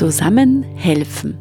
Zusammen 0.00 0.62
helfen. 0.62 1.36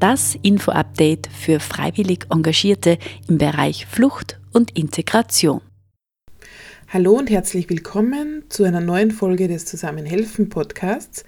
Das 0.00 0.36
Info-Update 0.42 1.28
für 1.28 1.60
freiwillig 1.60 2.26
Engagierte 2.28 2.98
im 3.28 3.38
Bereich 3.38 3.86
Flucht 3.86 4.40
und 4.52 4.76
Integration. 4.76 5.60
Hallo 6.88 7.12
und 7.12 7.30
herzlich 7.30 7.70
willkommen 7.70 8.42
zu 8.48 8.64
einer 8.64 8.80
neuen 8.80 9.12
Folge 9.12 9.46
des 9.46 9.64
Zusammenhelfen 9.64 10.48
Podcasts. 10.48 11.24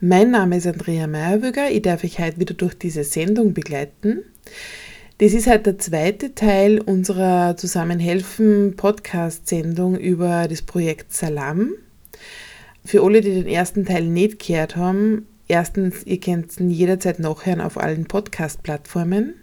Mein 0.00 0.32
Name 0.32 0.56
ist 0.56 0.66
Andrea 0.66 1.06
Meyerwöger. 1.06 1.70
Ich 1.70 1.82
darf 1.82 2.02
euch 2.02 2.18
heute 2.18 2.40
wieder 2.40 2.54
durch 2.54 2.74
diese 2.74 3.04
Sendung 3.04 3.54
begleiten. 3.54 4.24
Das 5.18 5.34
ist 5.34 5.46
halt 5.46 5.66
der 5.66 5.78
zweite 5.78 6.34
Teil 6.34 6.80
unserer 6.80 7.56
Zusammenhelfen 7.56 8.74
Podcast-Sendung 8.76 9.96
über 9.96 10.48
das 10.48 10.62
Projekt 10.62 11.14
Salam. 11.14 11.74
Für 12.84 13.04
alle, 13.04 13.20
die 13.20 13.34
den 13.34 13.46
ersten 13.46 13.86
Teil 13.86 14.08
nicht 14.08 14.44
gehört 14.44 14.74
haben, 14.74 15.28
erstens, 15.48 16.04
ihr 16.04 16.20
könnt 16.20 16.58
ihn 16.58 16.70
jederzeit 16.70 17.18
nachhören 17.18 17.60
auf 17.60 17.78
allen 17.78 18.06
Podcast-Plattformen. 18.06 19.34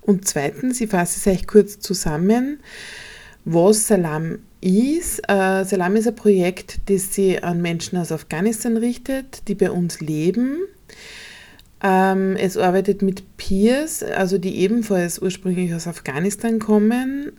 Und 0.00 0.28
zweitens, 0.28 0.80
ich 0.80 0.90
fasse 0.90 1.18
es 1.18 1.26
euch 1.34 1.46
kurz 1.46 1.78
zusammen, 1.78 2.60
was 3.44 3.86
Salam 3.86 4.38
ist. 4.60 5.20
Äh, 5.28 5.64
Salam 5.64 5.96
ist 5.96 6.08
ein 6.08 6.14
Projekt, 6.14 6.80
das 6.90 7.14
sich 7.14 7.42
an 7.42 7.62
Menschen 7.62 7.98
aus 7.98 8.12
Afghanistan 8.12 8.76
richtet, 8.76 9.48
die 9.48 9.54
bei 9.54 9.70
uns 9.70 10.00
leben. 10.00 10.58
Ähm, 11.82 12.36
es 12.36 12.56
arbeitet 12.56 13.02
mit 13.02 13.36
Peers, 13.36 14.02
also 14.02 14.38
die 14.38 14.56
ebenfalls 14.56 15.18
ursprünglich 15.18 15.74
aus 15.74 15.86
Afghanistan 15.86 16.58
kommen 16.58 17.32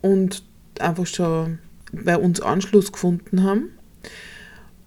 und 0.00 0.42
einfach 0.78 1.06
schon 1.06 1.58
bei 1.92 2.16
uns 2.16 2.40
Anschluss 2.40 2.92
gefunden 2.92 3.42
haben. 3.42 3.70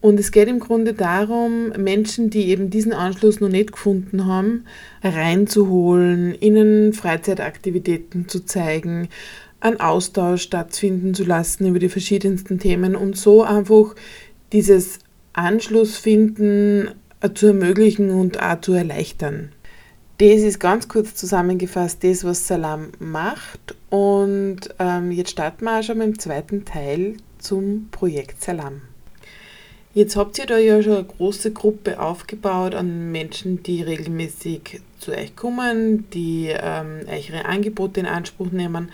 Und 0.03 0.20
es 0.20 0.34
geht 0.34 0.49
im 0.49 0.59
Grunde 0.59 0.93
darum, 0.93 1.70
Menschen, 1.77 2.29
die 2.29 2.49
eben 2.49 2.70
diesen 2.70 2.91
Anschluss 2.91 3.40
noch 3.40 3.48
nicht 3.48 3.71
gefunden 3.71 4.26
haben, 4.26 4.65
reinzuholen, 5.01 6.35
ihnen 6.41 6.91
Freizeitaktivitäten 6.91 8.27
zu 8.27 8.43
zeigen, 8.43 9.07
einen 9.62 9.79
Austausch 9.79 10.41
stattfinden 10.41 11.13
zu 11.13 11.24
lassen 11.24 11.68
über 11.68 11.79
die 11.79 11.87
verschiedensten 11.87 12.59
Themen 12.59 12.98
und 12.98 13.15
so 13.15 13.43
einfach 13.43 13.96
dieses 14.51 14.99
Anschlussfinden 15.31 16.90
zu 17.34 17.48
ermöglichen 17.48 18.09
und 18.09 18.43
auch 18.43 18.59
zu 18.59 18.74
erleichtern. 18.74 19.54
Das 20.18 20.41
ist 20.41 20.59
ganz 20.59 20.90
kurz 20.90 21.15
zusammengefasst 21.15 22.04
das, 22.04 22.26
was 22.26 22.46
Salam 22.46 22.90
macht. 22.99 23.74
Und 23.90 24.59
ähm, 24.79 25.12
jetzt 25.12 25.31
starten 25.31 25.63
wir 25.63 25.79
auch 25.79 25.84
schon 25.84 25.99
mit 25.99 26.07
dem 26.07 26.20
zweiten 26.20 26.65
Teil 26.65 27.15
zum 27.37 27.87
Projekt 27.90 28.43
Salam. 28.43 28.81
Jetzt 29.96 30.16
habt 30.16 30.40
ihr 30.40 30.48
da 30.48 30.58
ja 30.58 30.82
schon 30.82 30.94
eine 30.94 31.04
große 31.04 31.52
Gruppe 31.52 32.02
aufgebaut 32.02 32.74
an 32.74 33.12
Menschen, 33.12 33.62
die 33.62 33.84
regelmäßig 33.84 34.82
zu 34.98 35.12
euch 35.12 35.36
kommen, 35.36 36.10
die 36.12 36.48
ähm, 36.49 37.02
euch 37.08 37.30
ihre 37.30 37.46
Angebote 37.46 37.99
in 37.99 38.08
Anspruch 38.08 38.52
nehmen. 38.52 38.90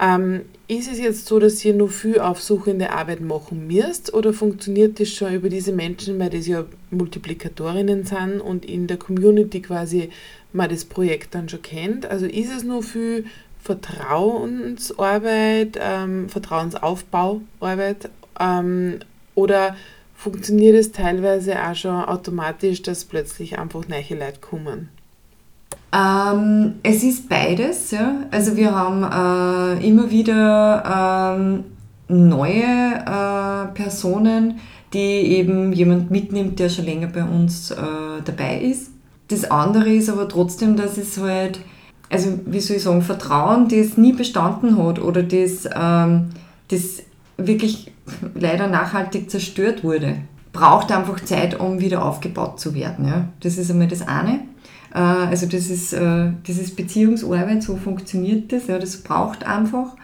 Ähm, 0.00 0.42
ist 0.68 0.88
es 0.90 0.98
jetzt 1.00 1.26
so, 1.26 1.40
dass 1.40 1.64
ihr 1.64 1.74
nur 1.74 1.88
viel 1.88 2.20
aufsuchende 2.20 2.90
Arbeit 2.90 3.22
machen 3.22 3.66
müsst 3.66 4.14
oder 4.14 4.32
funktioniert 4.32 5.00
das 5.00 5.08
schon 5.08 5.34
über 5.34 5.48
diese 5.48 5.72
Menschen, 5.72 6.20
weil 6.20 6.30
das 6.30 6.46
ja 6.46 6.64
Multiplikatorinnen 6.92 8.04
sind 8.04 8.40
und 8.40 8.64
in 8.64 8.86
der 8.86 8.98
Community 8.98 9.62
quasi 9.62 10.10
man 10.52 10.70
das 10.70 10.84
Projekt 10.84 11.34
dann 11.34 11.48
schon 11.48 11.62
kennt? 11.62 12.06
Also 12.06 12.26
ist 12.26 12.54
es 12.56 12.62
nur 12.62 12.84
viel 12.84 13.24
Vertrauensarbeit, 13.60 15.76
ähm, 15.80 16.28
Vertrauensaufbauarbeit 16.28 18.10
ähm, 18.38 19.00
oder 19.34 19.74
funktioniert 20.24 20.74
es 20.74 20.90
teilweise 20.90 21.54
auch 21.62 21.74
schon 21.74 22.02
automatisch, 22.02 22.80
dass 22.80 23.04
plötzlich 23.04 23.58
einfach 23.58 23.86
neue 23.88 24.18
Leute 24.18 24.40
kommen? 24.40 24.88
Ähm, 25.92 26.76
es 26.82 27.02
ist 27.04 27.28
beides. 27.28 27.90
Ja. 27.90 28.24
Also 28.30 28.56
wir 28.56 28.74
haben 28.74 29.02
äh, 29.02 29.86
immer 29.86 30.10
wieder 30.10 31.36
ähm, 31.36 31.64
neue 32.08 32.62
äh, 32.62 33.74
Personen, 33.74 34.60
die 34.94 34.98
eben 34.98 35.74
jemand 35.74 36.10
mitnimmt, 36.10 36.58
der 36.58 36.70
schon 36.70 36.86
länger 36.86 37.08
bei 37.08 37.24
uns 37.24 37.70
äh, 37.70 37.76
dabei 38.24 38.60
ist. 38.62 38.92
Das 39.28 39.50
andere 39.50 39.90
ist 39.90 40.08
aber 40.08 40.26
trotzdem, 40.28 40.76
dass 40.76 40.96
es 40.96 41.18
halt, 41.18 41.60
also 42.08 42.38
wie 42.46 42.60
soll 42.60 42.78
ich 42.78 42.82
sagen, 42.82 43.02
Vertrauen, 43.02 43.68
das 43.68 43.98
nie 43.98 44.14
bestanden 44.14 44.82
hat 44.82 44.98
oder 45.02 45.22
das, 45.22 45.68
ähm, 45.76 46.30
das 46.68 47.02
wirklich 47.36 47.93
leider 48.34 48.68
nachhaltig 48.68 49.30
zerstört 49.30 49.84
wurde, 49.84 50.16
braucht 50.52 50.92
einfach 50.92 51.20
Zeit, 51.20 51.58
um 51.58 51.80
wieder 51.80 52.04
aufgebaut 52.04 52.60
zu 52.60 52.74
werden. 52.74 53.06
Ja? 53.06 53.28
Das 53.40 53.58
ist 53.58 53.70
einmal 53.70 53.88
das 53.88 54.06
eine. 54.06 54.40
Äh, 54.94 54.98
also 54.98 55.46
das 55.46 55.68
ist, 55.68 55.92
äh, 55.92 56.30
das 56.46 56.58
ist 56.58 56.76
Beziehungsarbeit, 56.76 57.62
so 57.62 57.76
funktioniert 57.76 58.52
das, 58.52 58.68
ja, 58.68 58.78
das 58.78 58.98
braucht 58.98 59.46
einfach. 59.46 59.96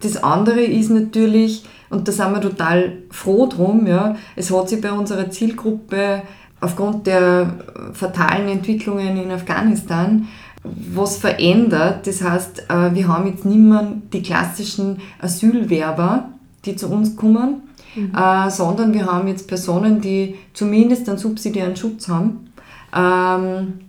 Das 0.00 0.22
andere 0.22 0.60
ist 0.60 0.90
natürlich, 0.90 1.64
und 1.90 2.06
da 2.06 2.12
sind 2.12 2.32
wir 2.32 2.40
total 2.40 2.98
froh 3.10 3.46
drum, 3.46 3.86
ja, 3.86 4.16
es 4.36 4.52
hat 4.52 4.68
sich 4.68 4.80
bei 4.80 4.92
unserer 4.92 5.30
Zielgruppe 5.30 6.22
aufgrund 6.60 7.06
der 7.06 7.54
fatalen 7.92 8.48
Entwicklungen 8.48 9.16
in 9.16 9.30
Afghanistan 9.30 10.26
was 10.64 11.16
verändert. 11.18 12.06
Das 12.06 12.22
heißt, 12.22 12.68
äh, 12.68 12.94
wir 12.94 13.08
haben 13.08 13.28
jetzt 13.28 13.44
nicht 13.44 13.58
mehr 13.58 13.92
die 14.12 14.22
klassischen 14.22 14.98
Asylwerber, 15.20 16.30
die 16.68 16.76
zu 16.76 16.88
uns 16.88 17.16
kommen, 17.16 17.62
mhm. 17.94 18.12
äh, 18.14 18.50
sondern 18.50 18.92
wir 18.94 19.06
haben 19.06 19.28
jetzt 19.28 19.48
Personen, 19.48 20.00
die 20.00 20.36
zumindest 20.52 21.08
einen 21.08 21.18
subsidiären 21.18 21.76
Schutz 21.76 22.08
haben, 22.08 22.50
ähm, 22.94 23.80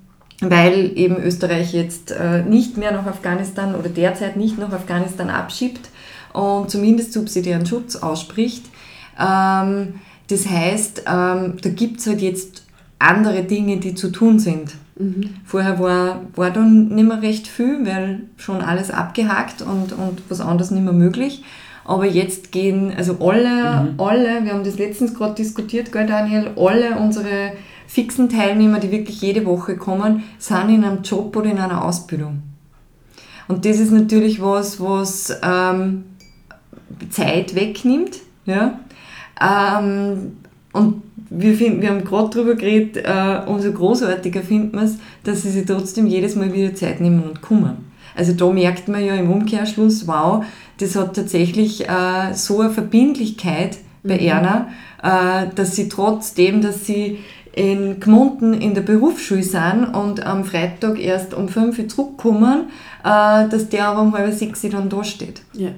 weil 0.41 0.91
eben 0.95 1.17
Österreich 1.17 1.73
jetzt 1.73 2.11
äh, 2.11 2.43
nicht 2.43 2.77
mehr 2.77 2.91
nach 2.91 3.05
Afghanistan 3.05 3.75
oder 3.75 3.89
derzeit 3.89 4.37
nicht 4.37 4.57
nach 4.57 4.71
Afghanistan 4.71 5.29
abschiebt 5.29 5.89
und 6.33 6.69
zumindest 6.69 7.13
subsidiären 7.13 7.65
Schutz 7.65 7.97
ausspricht. 7.97 8.65
Ähm, 9.19 9.95
das 10.29 10.47
heißt, 10.47 11.03
ähm, 11.07 11.57
da 11.61 11.69
gibt 11.69 11.99
es 11.99 12.07
halt 12.07 12.21
jetzt 12.21 12.63
andere 12.99 13.43
Dinge, 13.43 13.77
die 13.77 13.95
zu 13.95 14.11
tun 14.11 14.39
sind. 14.39 14.75
Mhm. 14.97 15.29
Vorher 15.45 15.79
war, 15.79 16.21
war 16.35 16.51
dann 16.51 16.89
nicht 16.89 17.07
mehr 17.07 17.21
recht 17.21 17.47
viel, 17.47 17.85
weil 17.85 18.23
schon 18.37 18.61
alles 18.61 18.91
abgehakt 18.91 19.61
und, 19.61 19.93
und 19.93 20.21
was 20.29 20.41
anderes 20.41 20.71
nicht 20.71 20.83
mehr 20.83 20.93
möglich. 20.93 21.43
Aber 21.85 22.05
jetzt 22.05 22.51
gehen, 22.51 22.93
also 22.95 23.17
alle, 23.19 23.91
mhm. 23.91 23.99
alle, 23.99 24.43
wir 24.43 24.53
haben 24.53 24.63
das 24.63 24.77
letztens 24.77 25.13
gerade 25.13 25.35
diskutiert, 25.35 25.91
gell 25.91 26.05
Daniel, 26.05 26.51
alle 26.55 26.97
unsere 26.99 27.53
fixen 27.87 28.29
Teilnehmer, 28.29 28.79
die 28.79 28.91
wirklich 28.91 29.21
jede 29.21 29.45
Woche 29.45 29.75
kommen, 29.75 30.23
sind 30.37 30.69
in 30.69 30.83
einem 30.83 31.01
Job 31.01 31.35
oder 31.35 31.49
in 31.49 31.57
einer 31.57 31.83
Ausbildung. 31.83 32.43
Und 33.47 33.65
das 33.65 33.79
ist 33.79 33.91
natürlich 33.91 34.39
was, 34.41 34.79
was 34.79 35.35
ähm, 35.41 36.03
Zeit 37.09 37.55
wegnimmt. 37.55 38.17
Ja? 38.45 38.79
Ähm, 39.41 40.37
und 40.71 41.01
wir, 41.31 41.55
finden, 41.55 41.81
wir 41.81 41.89
haben 41.89 42.03
gerade 42.03 42.29
darüber 42.29 42.53
geredet, 42.55 42.97
äh, 42.97 43.41
umso 43.47 43.71
großartiger 43.71 44.41
finden 44.41 44.77
wir 44.77 44.83
es, 44.83 44.97
dass 45.23 45.41
sie 45.41 45.49
sich 45.49 45.65
trotzdem 45.65 46.05
jedes 46.05 46.35
Mal 46.35 46.53
wieder 46.53 46.75
Zeit 46.75 47.01
nehmen 47.01 47.23
und 47.23 47.41
kommen. 47.41 47.88
Also 48.19 48.33
da 48.33 48.51
merkt 48.51 48.89
man 48.89 49.01
ja 49.01 49.15
im 49.15 49.31
Umkehrschluss, 49.31 50.05
wow, 50.05 50.43
das 50.77 50.97
hat 50.97 51.15
tatsächlich 51.15 51.87
äh, 51.87 52.33
so 52.33 52.59
eine 52.59 52.69
Verbindlichkeit 52.69 53.77
bei 54.03 54.15
mhm. 54.15 54.19
Erna, 54.19 54.67
äh, 55.01 55.47
dass 55.55 55.77
sie 55.77 55.87
trotzdem, 55.87 56.61
dass 56.61 56.85
sie 56.85 57.19
in 57.53 58.01
Gmunden 58.01 58.53
in 58.53 58.73
der 58.73 58.81
Berufsschule 58.81 59.41
sind 59.41 59.85
und 59.93 60.25
am 60.25 60.43
Freitag 60.43 60.99
erst 60.99 61.33
um 61.33 61.47
5 61.47 61.79
Uhr 61.79 61.87
zurückkommen, 61.87 62.65
äh, 63.05 63.47
dass 63.47 63.69
der 63.69 63.87
aber 63.87 64.01
um 64.01 64.13
halb 64.13 64.33
sechs 64.33 64.63
dann 64.63 64.89
da 64.89 65.01
steht. 65.05 65.41
Ja. 65.53 65.69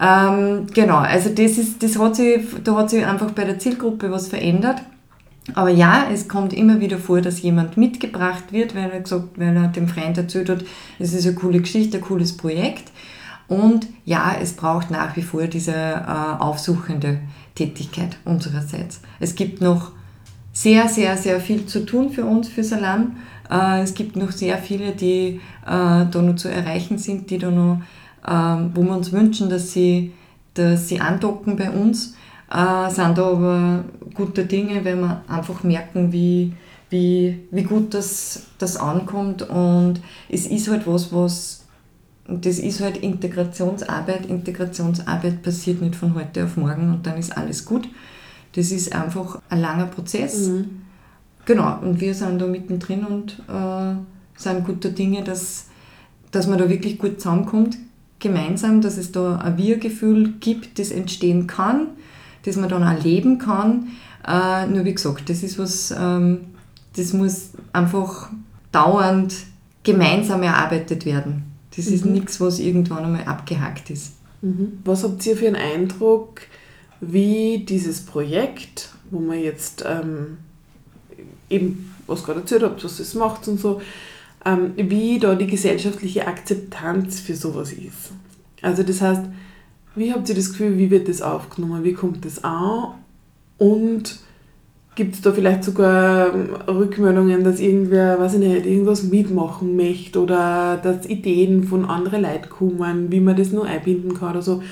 Ähm, 0.00 0.68
genau, 0.72 0.98
also 0.98 1.30
das 1.30 1.58
ist, 1.58 1.82
das 1.82 1.98
hat 1.98 2.14
sich, 2.14 2.40
da 2.62 2.76
hat 2.76 2.90
sich 2.90 3.04
einfach 3.04 3.32
bei 3.32 3.42
der 3.42 3.58
Zielgruppe 3.58 4.12
was 4.12 4.28
verändert. 4.28 4.80
Aber 5.54 5.70
ja, 5.70 6.06
es 6.12 6.28
kommt 6.28 6.52
immer 6.52 6.80
wieder 6.80 6.98
vor, 6.98 7.20
dass 7.20 7.42
jemand 7.42 7.76
mitgebracht 7.76 8.52
wird, 8.52 8.74
weil 8.74 8.90
er 8.90 9.00
gesagt, 9.00 9.38
weil 9.38 9.56
er 9.56 9.68
dem 9.68 9.88
Freund 9.88 10.16
erzählt 10.16 10.48
hat, 10.48 10.64
es 10.98 11.12
ist 11.12 11.26
eine 11.26 11.34
coole 11.34 11.60
Geschichte, 11.60 11.98
ein 11.98 12.02
cooles 12.02 12.36
Projekt. 12.36 12.92
Und 13.48 13.88
ja, 14.04 14.36
es 14.40 14.54
braucht 14.54 14.90
nach 14.90 15.16
wie 15.16 15.22
vor 15.22 15.46
diese 15.46 15.72
äh, 15.72 16.04
aufsuchende 16.38 17.18
Tätigkeit 17.54 18.16
unsererseits. 18.24 19.00
Es 19.20 19.34
gibt 19.34 19.60
noch 19.60 19.92
sehr, 20.52 20.88
sehr, 20.88 21.16
sehr 21.16 21.40
viel 21.40 21.66
zu 21.66 21.84
tun 21.84 22.10
für 22.10 22.24
uns, 22.24 22.48
für 22.48 22.62
Salam. 22.62 23.16
Äh, 23.50 23.82
es 23.82 23.94
gibt 23.94 24.16
noch 24.16 24.30
sehr 24.30 24.58
viele, 24.58 24.92
die 24.92 25.40
äh, 25.66 26.06
da 26.10 26.22
noch 26.22 26.36
zu 26.36 26.48
erreichen 26.48 26.98
sind, 26.98 27.30
die 27.30 27.38
da 27.38 27.50
noch, 27.50 27.80
äh, 28.26 28.70
wo 28.74 28.82
wir 28.82 28.96
uns 28.96 29.12
wünschen, 29.12 29.50
dass 29.50 29.72
sie, 29.72 30.12
dass 30.54 30.88
sie 30.88 31.00
andocken 31.00 31.56
bei 31.56 31.70
uns. 31.70 32.14
Äh, 32.52 32.90
sind 32.90 33.16
da 33.16 33.30
aber 33.30 33.84
gute 34.14 34.44
Dinge, 34.44 34.84
weil 34.84 34.96
wir 34.96 35.22
einfach 35.26 35.62
merken, 35.62 36.12
wie, 36.12 36.52
wie, 36.90 37.40
wie 37.50 37.62
gut 37.62 37.94
das, 37.94 38.42
das 38.58 38.76
ankommt. 38.76 39.48
Und 39.48 40.00
es 40.28 40.46
ist 40.46 40.68
halt 40.68 40.86
was, 40.86 41.12
was 41.12 41.62
das 42.28 42.58
ist 42.58 42.80
halt 42.80 42.98
Integrationsarbeit. 42.98 44.26
Integrationsarbeit 44.26 45.42
passiert 45.42 45.80
nicht 45.80 45.96
von 45.96 46.14
heute 46.14 46.44
auf 46.44 46.56
morgen 46.56 46.92
und 46.92 47.06
dann 47.06 47.18
ist 47.18 47.36
alles 47.36 47.64
gut. 47.64 47.88
Das 48.54 48.70
ist 48.70 48.94
einfach 48.94 49.40
ein 49.48 49.60
langer 49.60 49.86
Prozess. 49.86 50.48
Mhm. 50.48 50.82
genau, 51.46 51.78
und 51.80 52.00
wir 52.00 52.14
sind 52.14 52.38
da 52.38 52.46
mittendrin 52.46 53.04
und 53.04 53.42
äh, 53.48 53.94
sind 54.36 54.64
guter 54.66 54.90
Dinge, 54.90 55.24
dass, 55.24 55.66
dass 56.30 56.46
man 56.46 56.58
da 56.58 56.68
wirklich 56.68 56.98
gut 56.98 57.20
zusammenkommt, 57.20 57.78
gemeinsam, 58.18 58.80
dass 58.82 58.98
es 58.98 59.10
da 59.10 59.36
ein 59.38 59.56
Wir-Gefühl 59.56 60.34
gibt, 60.38 60.78
das 60.78 60.90
entstehen 60.90 61.46
kann, 61.46 61.88
das 62.44 62.56
man 62.56 62.68
dann 62.68 62.84
auch 62.84 63.02
leben 63.02 63.38
kann. 63.38 63.88
Äh, 64.26 64.66
nur 64.66 64.84
wie 64.84 64.94
gesagt, 64.94 65.28
das 65.28 65.42
ist 65.42 65.58
was, 65.58 65.92
ähm, 65.96 66.46
das 66.96 67.12
muss 67.12 67.50
einfach 67.72 68.30
dauernd 68.70 69.34
gemeinsam 69.82 70.42
erarbeitet 70.42 71.04
werden. 71.04 71.44
Das 71.76 71.86
mhm. 71.86 71.94
ist 71.94 72.04
nichts, 72.04 72.40
was 72.40 72.58
irgendwann 72.58 73.04
einmal 73.04 73.24
abgehakt 73.24 73.90
ist. 73.90 74.14
Mhm. 74.42 74.80
Was 74.84 75.04
habt 75.04 75.24
ihr 75.26 75.36
für 75.36 75.46
einen 75.46 75.56
Eindruck, 75.56 76.42
wie 77.00 77.64
dieses 77.68 78.00
Projekt, 78.00 78.90
wo 79.10 79.18
man 79.18 79.38
jetzt 79.38 79.84
ähm, 79.86 80.38
eben, 81.50 81.94
was 82.06 82.24
gerade 82.24 82.40
erzählt 82.40 82.62
habt, 82.62 82.84
was 82.84 82.98
das 82.98 83.14
macht 83.14 83.48
und 83.48 83.60
so, 83.60 83.80
ähm, 84.44 84.72
wie 84.76 85.18
da 85.18 85.34
die 85.34 85.46
gesellschaftliche 85.46 86.26
Akzeptanz 86.26 87.20
für 87.20 87.34
sowas 87.34 87.72
ist. 87.72 88.12
Also 88.60 88.82
das 88.82 89.00
heißt, 89.00 89.22
wie 89.94 90.12
habt 90.12 90.28
ihr 90.28 90.34
das 90.34 90.50
Gefühl, 90.50 90.78
wie 90.78 90.90
wird 90.90 91.08
das 91.08 91.22
aufgenommen, 91.22 91.84
wie 91.84 91.92
kommt 91.92 92.24
das 92.24 92.42
an 92.44 92.94
und 93.58 94.20
Gibt 94.94 95.14
es 95.14 95.22
da 95.22 95.32
vielleicht 95.32 95.64
sogar 95.64 96.34
Rückmeldungen, 96.68 97.44
dass 97.44 97.60
irgendwer, 97.60 98.20
weiß 98.20 98.34
ich 98.34 98.40
nicht, 98.40 98.66
irgendwas 98.66 99.04
mitmachen 99.04 99.74
möchte 99.74 100.20
oder 100.20 100.78
dass 100.82 101.06
Ideen 101.06 101.64
von 101.64 101.86
anderen 101.86 102.22
Leuten 102.22 102.50
kommen, 102.50 103.10
wie 103.10 103.20
man 103.20 103.34
das 103.34 103.52
nur 103.52 103.64
einbinden 103.64 104.12
kann 104.12 104.32
oder 104.32 104.42
so? 104.42 104.62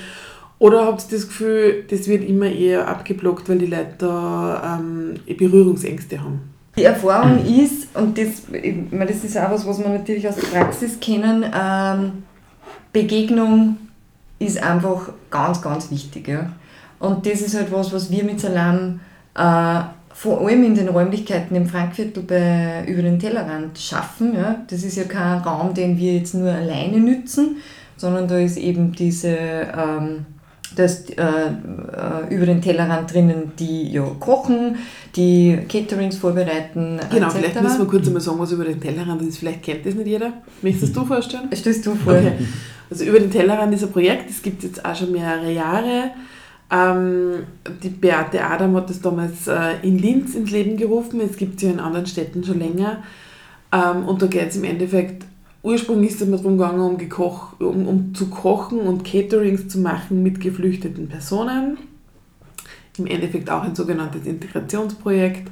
Oder 0.59 0.85
habt 0.85 1.01
ihr 1.11 1.17
das 1.17 1.27
Gefühl, 1.27 1.85
das 1.89 2.07
wird 2.07 2.23
immer 2.23 2.45
eher 2.45 2.87
abgeblockt, 2.87 3.49
weil 3.49 3.57
die 3.57 3.65
Leute 3.65 3.95
da 3.97 4.79
ähm, 4.79 5.15
Berührungsängste 5.25 6.21
haben? 6.21 6.41
Die 6.77 6.83
Erfahrung 6.83 7.43
ist, 7.43 7.87
und 7.95 8.15
das, 8.15 8.43
meine, 8.91 9.07
das 9.07 9.23
ist 9.23 9.35
auch 9.39 9.49
was, 9.49 9.65
was 9.65 9.79
wir 9.79 9.89
natürlich 9.89 10.27
aus 10.27 10.35
der 10.35 10.47
Praxis 10.55 10.99
kennen, 10.99 11.43
ähm, 11.51 12.23
Begegnung 12.93 13.77
ist 14.41 14.61
einfach 14.61 15.09
ganz, 15.29 15.61
ganz 15.61 15.91
wichtig. 15.91 16.27
Ja? 16.27 16.51
Und 16.99 17.25
das 17.25 17.41
ist 17.41 17.55
halt 17.55 17.71
was, 17.71 17.93
was 17.93 18.09
wir 18.11 18.23
mit 18.23 18.39
Salam 18.39 18.99
äh, 19.35 19.81
vor 20.13 20.41
allem 20.41 20.63
in 20.63 20.75
den 20.75 20.89
Räumlichkeiten 20.89 21.55
im 21.55 21.67
Frankviertel 21.67 22.23
bei, 22.23 22.83
über 22.87 23.01
den 23.01 23.19
Tellerrand 23.19 23.77
schaffen. 23.77 24.35
Ja. 24.35 24.63
Das 24.69 24.83
ist 24.83 24.97
ja 24.97 25.05
kein 25.05 25.39
Raum, 25.39 25.73
den 25.73 25.97
wir 25.97 26.15
jetzt 26.15 26.33
nur 26.33 26.51
alleine 26.51 26.99
nützen, 26.99 27.57
sondern 27.97 28.27
da 28.27 28.37
ist 28.37 28.57
eben 28.57 28.91
diese, 28.91 29.29
ähm, 29.29 30.25
das, 30.75 31.09
äh, 31.09 31.21
äh, 31.21 32.33
über 32.33 32.45
den 32.45 32.61
Tellerrand 32.61 33.13
drinnen, 33.13 33.51
die 33.59 33.91
ja 33.91 34.05
kochen, 34.19 34.77
die 35.15 35.57
Caterings 35.67 36.17
vorbereiten. 36.17 36.99
Genau, 37.09 37.27
etc. 37.27 37.37
vielleicht 37.37 37.61
müssen 37.61 37.79
wir 37.79 37.87
kurz 37.87 38.07
einmal 38.07 38.21
sagen, 38.21 38.39
was 38.39 38.51
über 38.51 38.65
den 38.65 38.79
Tellerrand 38.79 39.21
ist. 39.21 39.37
Vielleicht 39.37 39.63
kennt 39.63 39.85
das 39.85 39.95
nicht 39.95 40.07
jeder. 40.07 40.33
Möchtest 40.61 40.95
du 40.95 41.05
vorstellen? 41.05 41.49
Stellst 41.53 41.85
du 41.85 41.95
vor. 41.95 42.13
Okay. 42.13 42.33
Also 42.89 43.05
über 43.05 43.19
den 43.19 43.31
Tellerrand 43.31 43.73
ist 43.73 43.83
ein 43.83 43.91
Projekt, 43.91 44.29
das 44.29 44.41
gibt 44.41 44.63
es 44.63 44.69
jetzt 44.69 44.85
auch 44.85 44.95
schon 44.95 45.11
mehrere 45.11 45.51
Jahre. 45.51 46.11
Ähm, 46.69 47.43
die 47.83 47.89
Beate 47.89 48.43
Adam 48.43 48.75
hat 48.75 48.89
das 48.89 49.01
damals 49.01 49.47
äh, 49.47 49.75
in 49.81 49.97
Linz 49.97 50.35
ins 50.35 50.51
Leben 50.51 50.77
gerufen. 50.77 51.19
Es 51.21 51.37
gibt 51.37 51.57
es 51.57 51.63
ja 51.63 51.69
in 51.69 51.79
anderen 51.79 52.05
Städten 52.05 52.43
schon 52.43 52.59
länger. 52.59 53.03
Ähm, 53.73 54.05
und 54.07 54.21
da 54.21 54.27
geht 54.27 54.49
es 54.49 54.55
im 54.57 54.63
Endeffekt, 54.63 55.25
ursprünglich 55.63 56.11
ist 56.11 56.21
es 56.21 56.29
darum 56.29 56.57
gegangen, 56.57 56.79
um, 56.81 56.97
gekoch, 56.97 57.59
um, 57.59 57.87
um 57.87 58.15
zu 58.15 58.29
kochen 58.29 58.79
und 58.79 59.03
Caterings 59.03 59.67
zu 59.67 59.79
machen 59.79 60.23
mit 60.23 60.39
geflüchteten 60.39 61.07
Personen. 61.07 61.77
Im 62.97 63.07
Endeffekt 63.07 63.49
auch 63.49 63.63
ein 63.63 63.75
sogenanntes 63.75 64.25
Integrationsprojekt. 64.25 65.49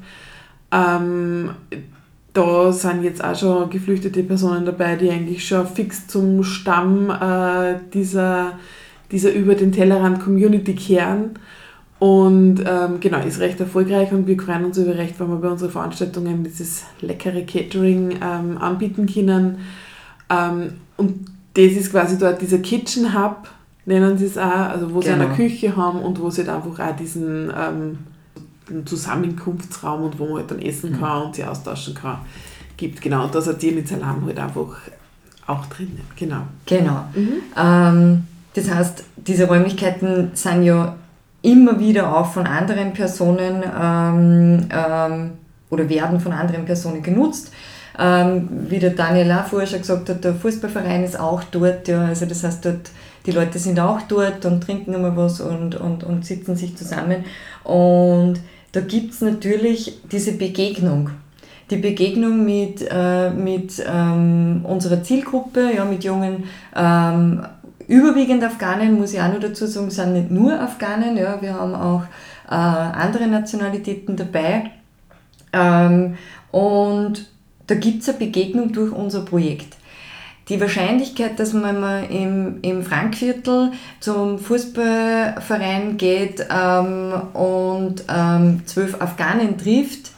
Ähm, 0.72 1.52
da 2.34 2.72
sind 2.72 3.04
jetzt 3.04 3.24
auch 3.24 3.36
schon 3.36 3.70
geflüchtete 3.70 4.24
Personen 4.24 4.66
dabei, 4.66 4.96
die 4.96 5.10
eigentlich 5.10 5.48
schon 5.48 5.66
fix 5.66 6.08
zum 6.08 6.44
Stamm 6.44 7.10
äh, 7.10 7.80
dieser 7.94 8.60
dieser 9.12 9.34
über 9.34 9.56
den 9.56 9.72
Tellerrand 9.72 10.20
Community 10.20 10.76
kehren. 10.76 11.32
Und 11.98 12.64
ähm, 12.66 13.00
genau, 13.02 13.20
ist 13.20 13.42
recht 13.42 13.60
erfolgreich 13.60 14.14
und 14.14 14.26
wir 14.26 14.40
freuen 14.40 14.64
uns 14.66 14.78
über 14.78 14.98
recht, 14.98 15.20
wenn 15.20 15.30
wir 15.30 15.36
bei 15.36 15.50
unseren 15.50 15.72
Veranstaltungen 15.72 16.46
dieses 16.46 16.86
leckere 17.02 17.42
Catering 17.42 18.12
ähm, 18.24 18.58
anbieten 18.58 19.06
können. 19.06 19.58
Ähm, 20.30 20.74
und 20.98 21.26
das 21.54 21.74
ist 21.74 21.92
quasi 21.92 22.18
dort 22.18 22.42
dieser 22.42 22.60
Kitchen 22.60 23.14
Hub, 23.14 23.48
nennen 23.86 24.18
sie 24.18 24.26
es 24.26 24.38
auch, 24.38 24.44
also 24.44 24.94
wo 24.94 25.00
genau. 25.00 25.02
sie 25.02 25.12
eine 25.12 25.36
Küche 25.36 25.76
haben 25.76 26.02
und 26.02 26.20
wo 26.20 26.30
sie 26.30 26.46
halt 26.46 26.50
einfach 26.50 26.80
auch 26.80 26.96
diesen 26.96 27.52
ähm, 27.56 27.98
Zusammenkunftsraum 28.86 30.04
und 30.04 30.20
wo 30.20 30.26
man 30.26 30.38
halt 30.38 30.52
dann 30.52 30.60
essen 30.60 30.92
mhm. 30.92 31.00
kann 31.00 31.24
und 31.24 31.36
sich 31.36 31.46
austauschen 31.46 31.96
kann, 31.96 32.20
gibt. 32.78 33.02
Genau, 33.02 33.26
und 33.26 33.36
das 33.36 33.48
hat 33.48 33.62
die 33.62 33.72
mit 33.72 33.88
Salam 33.88 34.26
halt 34.26 34.40
einfach 34.40 34.78
auch 35.48 35.66
drin. 35.66 36.00
Genau. 36.16 36.42
Genau. 36.66 37.06
Mhm. 37.16 37.34
Ähm, 37.58 38.24
das 38.54 38.70
heißt, 38.70 39.04
diese 39.18 39.48
Räumlichkeiten 39.48 40.32
sind 40.34 40.64
ja 40.64 40.96
immer 41.42 41.80
wieder 41.80 42.16
auch 42.16 42.32
von 42.32 42.46
anderen 42.46 42.94
Personen 42.94 43.64
ähm, 43.64 44.68
ähm, 44.70 45.32
oder 45.70 45.90
werden 45.90 46.20
von 46.20 46.32
anderen 46.32 46.66
Personen 46.66 47.02
genutzt. 47.02 47.52
Ähm, 48.02 48.48
wie 48.70 48.80
der 48.80 48.92
Daniel 48.92 49.32
auch 49.34 49.46
vorher 49.46 49.68
schon 49.68 49.80
gesagt 49.80 50.10
hat, 50.10 50.24
der 50.24 50.34
Fußballverein 50.34 51.04
ist 51.04 51.20
auch 51.20 51.44
dort. 51.44 51.88
Ja, 51.88 52.06
also 52.06 52.26
das 52.26 52.44
heißt, 52.44 52.64
dort, 52.64 52.92
die 53.26 53.32
Leute 53.32 53.60
sind 53.60 53.80
auch 53.80 54.02
dort 54.04 54.46
und 54.46 54.62
trinken 54.62 54.94
immer 54.94 55.18
was 55.18 55.42
und, 55.42 55.76
und, 55.76 56.04
und 56.06 56.26
sitzen 56.26 56.56
sich 56.56 56.78
zusammen. 56.78 57.26
Und 57.64 58.40
da 58.72 58.82
gibt 58.82 59.14
es 59.14 59.22
natürlich 59.22 60.00
diese 60.12 60.34
Begegnung. 60.34 61.10
Die 61.70 61.78
Begegnung 61.78 62.46
mit, 62.46 62.88
äh, 62.90 63.30
mit 63.32 63.84
ähm, 63.86 64.62
unserer 64.64 65.04
Zielgruppe, 65.04 65.72
ja, 65.76 65.86
mit 65.86 66.04
jungen 66.04 66.46
ähm, 66.76 67.46
Überwiegend 67.90 68.44
Afghanen, 68.44 69.00
muss 69.00 69.14
ich 69.14 69.20
auch 69.20 69.34
noch 69.34 69.40
dazu 69.40 69.66
sagen, 69.66 69.90
sind 69.90 70.14
nicht 70.14 70.30
nur 70.30 70.60
Afghanen, 70.60 71.18
ja, 71.18 71.42
wir 71.42 71.56
haben 71.56 71.74
auch 71.74 72.04
äh, 72.48 72.54
andere 72.54 73.26
Nationalitäten 73.26 74.16
dabei. 74.16 74.70
Ähm, 75.52 76.16
und 76.52 77.28
da 77.70 77.76
gibt 77.76 78.02
es 78.02 78.10
eine 78.10 78.18
Begegnung 78.18 78.74
durch 78.74 78.92
unser 78.92 79.22
Projekt. 79.22 79.78
Die 80.50 80.60
Wahrscheinlichkeit, 80.60 81.40
dass 81.40 81.54
man 81.54 81.80
mal 81.80 82.06
im, 82.10 82.58
im 82.64 82.82
Frankviertel 82.82 83.72
zum 84.00 84.40
Fußballverein 84.40 85.98
geht 85.98 86.44
ähm, 86.52 87.14
und 87.34 88.04
ähm, 88.10 88.62
zwölf 88.66 89.00
Afghanen 89.00 89.60
trifft, 89.60 90.12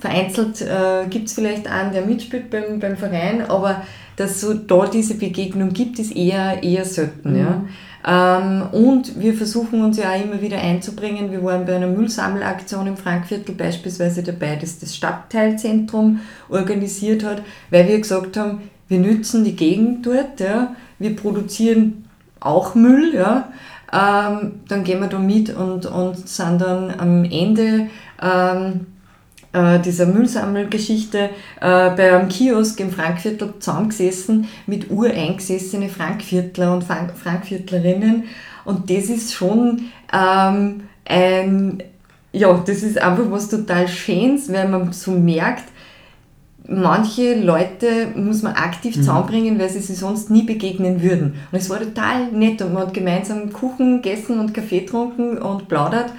vereinzelt 0.00 0.60
äh, 0.62 1.06
gibt 1.08 1.28
es 1.28 1.34
vielleicht 1.34 1.68
einen, 1.68 1.92
der 1.92 2.04
mitspielt 2.04 2.50
beim, 2.50 2.80
beim 2.80 2.96
Verein, 2.96 3.42
aber 3.42 3.82
dass 4.16 4.40
so 4.40 4.52
da 4.52 4.86
diese 4.86 5.14
Begegnung 5.14 5.72
gibt, 5.72 6.00
ist 6.00 6.16
eher, 6.16 6.64
eher 6.64 6.84
selten. 6.84 7.34
Mhm. 7.34 7.38
Ja. 7.38 7.64
Ähm, 8.06 8.62
und 8.70 9.18
wir 9.18 9.34
versuchen 9.34 9.82
uns 9.82 9.98
ja 9.98 10.12
auch 10.12 10.22
immer 10.22 10.40
wieder 10.40 10.58
einzubringen. 10.58 11.32
Wir 11.32 11.42
waren 11.42 11.66
bei 11.66 11.74
einer 11.74 11.88
Müllsammelaktion 11.88 12.86
im 12.86 12.96
Frankviertel 12.96 13.54
beispielsweise 13.54 14.22
dabei, 14.22 14.56
das 14.56 14.78
das 14.78 14.94
Stadtteilzentrum 14.94 16.20
organisiert 16.48 17.24
hat, 17.24 17.42
weil 17.70 17.88
wir 17.88 17.98
gesagt 17.98 18.36
haben, 18.36 18.62
wir 18.88 19.00
nützen 19.00 19.42
die 19.42 19.56
Gegend 19.56 20.06
dort, 20.06 20.38
ja. 20.38 20.76
wir 21.00 21.16
produzieren 21.16 22.04
auch 22.38 22.76
Müll, 22.76 23.12
ja. 23.14 23.48
Ähm, 23.92 24.60
dann 24.68 24.84
gehen 24.84 25.00
wir 25.00 25.08
da 25.08 25.18
mit 25.18 25.54
und, 25.54 25.86
und 25.86 26.28
sind 26.28 26.60
dann 26.60 26.94
am 26.98 27.24
Ende 27.24 27.88
ähm, 28.22 28.86
äh, 29.56 29.80
dieser 29.80 30.04
Müllsammelgeschichte 30.04 31.18
äh, 31.18 31.30
bei 31.60 32.14
einem 32.14 32.28
Kiosk 32.28 32.78
im 32.80 32.90
Frankviertel 32.90 33.54
zusammengesessen 33.58 34.48
mit 34.66 34.90
ureingesessene 34.90 35.88
Frankviertler 35.88 36.74
und 36.74 36.84
Frank 36.84 37.12
Frankviertlerinnen. 37.16 38.24
Und 38.66 38.90
das 38.90 39.04
ist 39.04 39.32
schon 39.32 39.86
ähm, 40.12 40.82
ein, 41.06 41.82
ja, 42.32 42.52
das 42.66 42.82
ist 42.82 43.00
einfach 43.00 43.30
was 43.30 43.48
total 43.48 43.88
Schönes, 43.88 44.52
weil 44.52 44.68
man 44.68 44.92
so 44.92 45.12
merkt, 45.12 45.64
manche 46.68 47.40
Leute 47.40 48.08
muss 48.14 48.42
man 48.42 48.54
aktiv 48.54 48.96
mhm. 48.96 49.00
zusammenbringen, 49.00 49.58
weil 49.58 49.70
sie 49.70 49.80
sich 49.80 49.96
sonst 49.96 50.30
nie 50.30 50.42
begegnen 50.42 51.02
würden. 51.02 51.34
Und 51.50 51.58
es 51.58 51.70
war 51.70 51.78
total 51.78 52.26
nett 52.32 52.60
und 52.60 52.74
man 52.74 52.82
hat 52.82 52.94
gemeinsam 52.94 53.50
Kuchen 53.52 54.02
gegessen 54.02 54.38
und 54.38 54.52
Kaffee 54.52 54.80
getrunken 54.80 55.38
und 55.38 55.66
plaudert. 55.68 56.12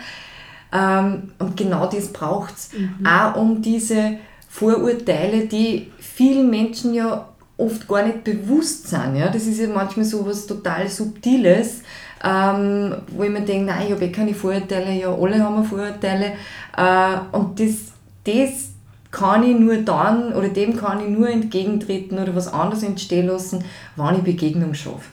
Ähm, 0.77 1.31
und 1.39 1.57
genau 1.57 1.87
das 1.87 2.11
braucht 2.11 2.55
es. 2.55 2.69
Mhm. 2.73 3.05
Auch 3.05 3.35
um 3.35 3.61
diese 3.61 4.17
Vorurteile, 4.49 5.47
die 5.47 5.91
vielen 5.97 6.49
Menschen 6.49 6.93
ja 6.93 7.29
oft 7.57 7.87
gar 7.87 8.05
nicht 8.05 8.23
bewusst 8.23 8.87
sind. 8.87 9.15
Ja? 9.15 9.29
Das 9.29 9.47
ist 9.47 9.59
ja 9.59 9.67
manchmal 9.67 10.05
so 10.05 10.25
was 10.25 10.45
total 10.45 10.87
Subtiles, 10.87 11.81
ähm, 12.23 12.95
wo 13.15 13.23
ich 13.23 13.31
mir 13.31 13.41
denke, 13.41 13.65
nein, 13.71 13.87
ich 13.87 13.91
habe 13.91 14.05
eh 14.05 14.11
keine 14.11 14.33
Vorurteile, 14.33 14.91
ja, 14.93 15.13
alle 15.13 15.43
haben 15.43 15.63
Vorurteile. 15.63 16.33
Äh, 16.75 17.17
und 17.31 17.59
das, 17.59 17.93
das 18.23 18.69
kann 19.11 19.43
ich 19.43 19.57
nur 19.57 19.77
dann, 19.77 20.33
oder 20.33 20.49
dem 20.49 20.75
kann 20.75 20.99
ich 20.99 21.09
nur 21.09 21.29
entgegentreten 21.29 22.19
oder 22.19 22.35
was 22.35 22.51
anderes 22.51 22.83
entstehen 22.83 23.27
lassen, 23.27 23.63
wenn 23.95 24.15
ich 24.15 24.21
Begegnung 24.21 24.73
schaffe. 24.73 25.09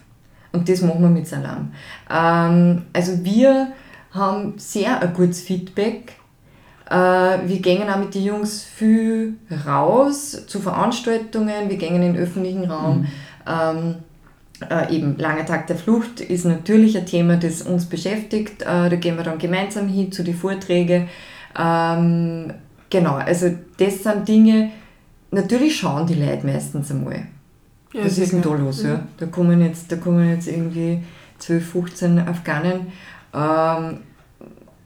Und 0.52 0.68
das 0.68 0.82
machen 0.82 1.02
wir 1.02 1.08
mit 1.08 1.26
Salam. 1.26 1.72
Ähm, 2.10 2.82
also 2.92 3.24
wir 3.24 3.72
haben 4.14 4.54
sehr 4.58 5.00
ein 5.02 5.12
gutes 5.12 5.40
Feedback. 5.40 6.12
Äh, 6.88 6.94
wir 6.94 7.58
gehen 7.60 7.88
auch 7.88 7.98
mit 7.98 8.14
den 8.14 8.24
Jungs 8.24 8.62
viel 8.62 9.34
raus 9.66 10.46
zu 10.46 10.60
Veranstaltungen, 10.60 11.68
wir 11.68 11.76
gehen 11.76 11.96
in 11.96 12.02
den 12.02 12.16
öffentlichen 12.16 12.70
Raum. 12.70 13.00
Mhm. 13.00 13.06
Ähm, 13.46 13.94
äh, 14.70 14.94
eben 14.94 15.16
langer 15.18 15.44
Tag 15.44 15.66
der 15.66 15.76
Flucht 15.76 16.20
ist 16.20 16.44
natürlich 16.44 16.96
ein 16.96 17.06
Thema, 17.06 17.36
das 17.36 17.62
uns 17.62 17.86
beschäftigt. 17.86 18.62
Äh, 18.62 18.88
da 18.88 18.96
gehen 18.96 19.16
wir 19.16 19.24
dann 19.24 19.38
gemeinsam 19.38 19.88
hin 19.88 20.12
zu 20.12 20.22
den 20.22 20.34
Vorträgen. 20.36 21.08
Ähm, 21.58 22.52
genau, 22.90 23.14
also 23.14 23.50
das 23.78 24.02
sind 24.02 24.28
Dinge, 24.28 24.70
natürlich 25.30 25.76
schauen 25.76 26.06
die 26.06 26.14
Leute 26.14 26.46
meistens 26.46 26.90
einmal. 26.90 27.26
Ja, 27.92 28.04
Was 28.04 28.18
ist 28.18 28.32
denn 28.32 28.42
da 28.42 28.54
los? 28.54 28.82
Mhm. 28.82 28.88
Ja? 28.88 29.06
Da, 29.18 29.26
kommen 29.26 29.60
jetzt, 29.60 29.90
da 29.90 29.96
kommen 29.96 30.28
jetzt 30.28 30.48
irgendwie 30.48 31.02
12, 31.38 31.70
15 31.70 32.18
Afghanen. 32.20 32.92
Ähm, 33.34 33.98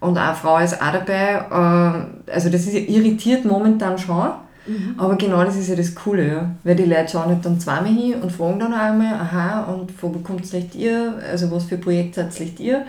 und 0.00 0.17
eine 0.17 0.35
Frau 0.35 0.59
ist 0.59 0.81
auch 0.81 0.93
dabei. 0.93 1.45
Äh, 1.50 2.33
also 2.33 2.50
das 2.50 2.67
ist 2.67 2.75
irritiert 2.75 3.45
momentan 3.45 3.99
schon. 3.99 4.31
Mhm. 4.67 4.95
Aber 4.99 5.17
genau 5.17 5.43
das 5.45 5.57
ist 5.57 5.69
ja 5.69 5.76
das 5.76 5.95
Coole, 5.95 6.28
ja. 6.28 6.50
Weil 6.62 6.76
die 6.76 6.85
Leute 6.85 7.09
schauen 7.09 7.31
nicht 7.31 7.45
dann 7.45 7.59
zweimal 7.59 7.93
hin 7.93 8.21
und 8.21 8.31
fragen 8.31 8.61
dann 8.61 8.75
einmal, 8.75 9.14
aha, 9.14 9.64
und 9.64 9.90
wo 10.02 10.11
bekommt 10.11 10.45
es 10.45 10.75
ihr? 10.75 11.14
Also 11.31 11.50
was 11.50 11.64
für 11.64 11.78
Projekte 11.78 12.28
seid 12.31 12.61
ihr? 12.61 12.78
Äh, 12.78 12.85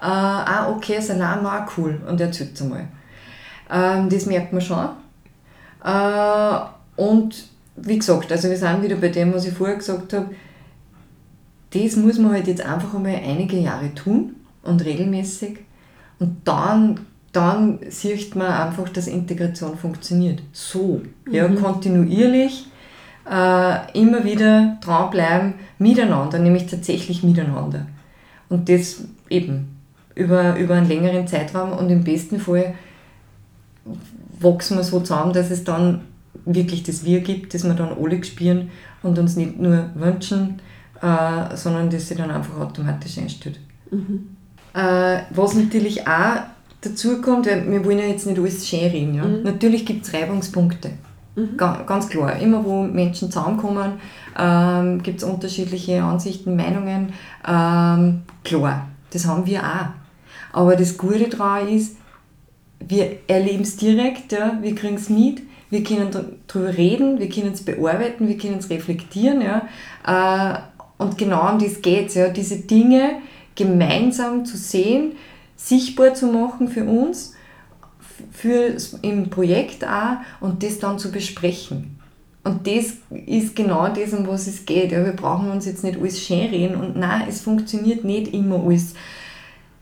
ah, 0.00 0.70
okay, 0.70 1.00
Salam, 1.00 1.44
auch 1.46 1.66
cool. 1.76 2.00
Und 2.08 2.20
erzählt 2.20 2.54
es 2.54 2.62
einmal. 2.62 2.86
Ähm, 3.70 4.08
das 4.08 4.26
merkt 4.26 4.52
man 4.52 4.62
schon. 4.62 4.88
Äh, 5.84 6.58
und 6.96 7.48
wie 7.76 7.98
gesagt, 7.98 8.30
also 8.30 8.48
wir 8.48 8.56
sind 8.56 8.82
wieder 8.82 8.96
bei 8.96 9.08
dem, 9.08 9.34
was 9.34 9.46
ich 9.46 9.52
vorher 9.52 9.76
gesagt 9.76 10.12
habe, 10.12 10.30
das 11.70 11.96
muss 11.96 12.18
man 12.18 12.32
halt 12.32 12.46
jetzt 12.46 12.64
einfach 12.64 12.94
einmal 12.94 13.16
einige 13.16 13.56
Jahre 13.58 13.92
tun 13.94 14.36
und 14.64 14.84
regelmäßig. 14.84 15.58
Und 16.18 16.36
dann, 16.44 17.00
dann 17.32 17.78
sieht 17.88 18.34
man 18.36 18.46
einfach, 18.46 18.88
dass 18.88 19.06
Integration 19.06 19.76
funktioniert. 19.76 20.42
So, 20.52 21.02
mhm. 21.26 21.34
ja, 21.34 21.48
kontinuierlich, 21.48 22.66
äh, 23.30 23.98
immer 23.98 24.24
wieder 24.24 24.78
dranbleiben, 24.80 25.54
miteinander, 25.78 26.38
nämlich 26.38 26.66
tatsächlich 26.66 27.22
miteinander. 27.22 27.86
Und 28.48 28.68
das 28.68 29.04
eben 29.30 29.76
über, 30.14 30.56
über 30.56 30.74
einen 30.74 30.88
längeren 30.88 31.26
Zeitraum 31.26 31.72
und 31.72 31.90
im 31.90 32.04
besten 32.04 32.38
Fall 32.38 32.74
wachsen 34.38 34.76
wir 34.76 34.84
so 34.84 35.00
zusammen, 35.00 35.32
dass 35.32 35.50
es 35.50 35.64
dann 35.64 36.02
wirklich 36.44 36.82
das 36.82 37.04
Wir 37.04 37.20
gibt, 37.20 37.54
das 37.54 37.64
wir 37.64 37.74
dann 37.74 37.96
alle 38.00 38.22
spüren 38.22 38.70
und 39.02 39.18
uns 39.18 39.36
nicht 39.36 39.58
nur 39.58 39.90
wünschen, 39.94 40.60
äh, 41.00 41.56
sondern 41.56 41.90
das 41.90 42.08
sich 42.08 42.16
dann 42.16 42.30
einfach 42.30 42.58
automatisch 42.58 43.18
einstellt. 43.18 43.60
Mhm. 43.90 44.33
Äh, 44.74 45.22
was 45.30 45.54
natürlich 45.54 46.06
auch 46.06 46.42
dazu 46.80 47.20
kommt, 47.20 47.46
weil 47.46 47.70
wir 47.70 47.84
wollen 47.84 47.98
ja 47.98 48.06
jetzt 48.06 48.26
nicht 48.26 48.38
alles 48.38 48.68
schön 48.68 48.90
reden, 48.90 49.14
ja? 49.14 49.24
Mhm. 49.24 49.42
natürlich 49.42 49.86
gibt 49.86 50.06
es 50.06 50.12
Reibungspunkte. 50.12 50.90
Mhm. 51.36 51.56
Ganz 51.56 52.08
klar, 52.08 52.38
immer 52.38 52.64
wo 52.64 52.82
Menschen 52.82 53.30
zusammenkommen, 53.30 53.94
ähm, 54.38 55.02
gibt 55.02 55.18
es 55.18 55.24
unterschiedliche 55.24 56.02
Ansichten, 56.02 56.56
Meinungen. 56.56 57.12
Ähm, 57.46 58.22
klar, 58.44 58.88
das 59.12 59.26
haben 59.26 59.46
wir 59.46 59.60
auch. 59.62 59.88
Aber 60.52 60.76
das 60.76 60.96
Gute 60.96 61.28
daran 61.28 61.68
ist, 61.68 61.96
wir 62.80 63.18
erleben 63.26 63.62
es 63.62 63.76
direkt, 63.76 64.32
ja, 64.32 64.58
wir 64.60 64.74
kriegen 64.74 64.96
es 64.96 65.08
mit, 65.08 65.42
wir 65.70 65.82
können 65.82 66.10
darüber 66.46 66.76
reden, 66.76 67.18
wir 67.18 67.28
können 67.28 67.52
es 67.52 67.64
bearbeiten, 67.64 68.28
wir 68.28 68.38
können 68.38 68.58
es 68.58 68.70
reflektieren. 68.70 69.40
Ja, 69.40 69.62
äh, 70.06 70.58
und 70.98 71.18
genau 71.18 71.50
um 71.52 71.58
das 71.58 71.82
geht 71.82 72.08
es, 72.08 72.14
ja, 72.14 72.28
diese 72.28 72.58
Dinge 72.58 73.16
gemeinsam 73.54 74.44
zu 74.44 74.56
sehen, 74.56 75.12
sichtbar 75.56 76.14
zu 76.14 76.26
machen 76.26 76.68
für 76.68 76.84
uns, 76.84 77.34
für 78.30 78.76
im 79.02 79.30
Projekt 79.30 79.84
auch 79.86 80.18
und 80.40 80.62
das 80.62 80.78
dann 80.78 80.98
zu 80.98 81.10
besprechen. 81.10 81.98
Und 82.44 82.66
das 82.66 82.94
ist 83.26 83.56
genau 83.56 83.88
das, 83.88 84.12
um 84.12 84.26
was 84.26 84.46
es 84.46 84.66
geht. 84.66 84.92
Ja, 84.92 85.04
wir 85.04 85.12
brauchen 85.12 85.50
uns 85.50 85.64
jetzt 85.64 85.82
nicht 85.82 85.98
alles 85.98 86.20
schön 86.20 86.74
und 86.74 86.96
nein, 86.96 87.22
es 87.28 87.40
funktioniert 87.40 88.04
nicht 88.04 88.34
immer 88.34 88.62
alles 88.62 88.94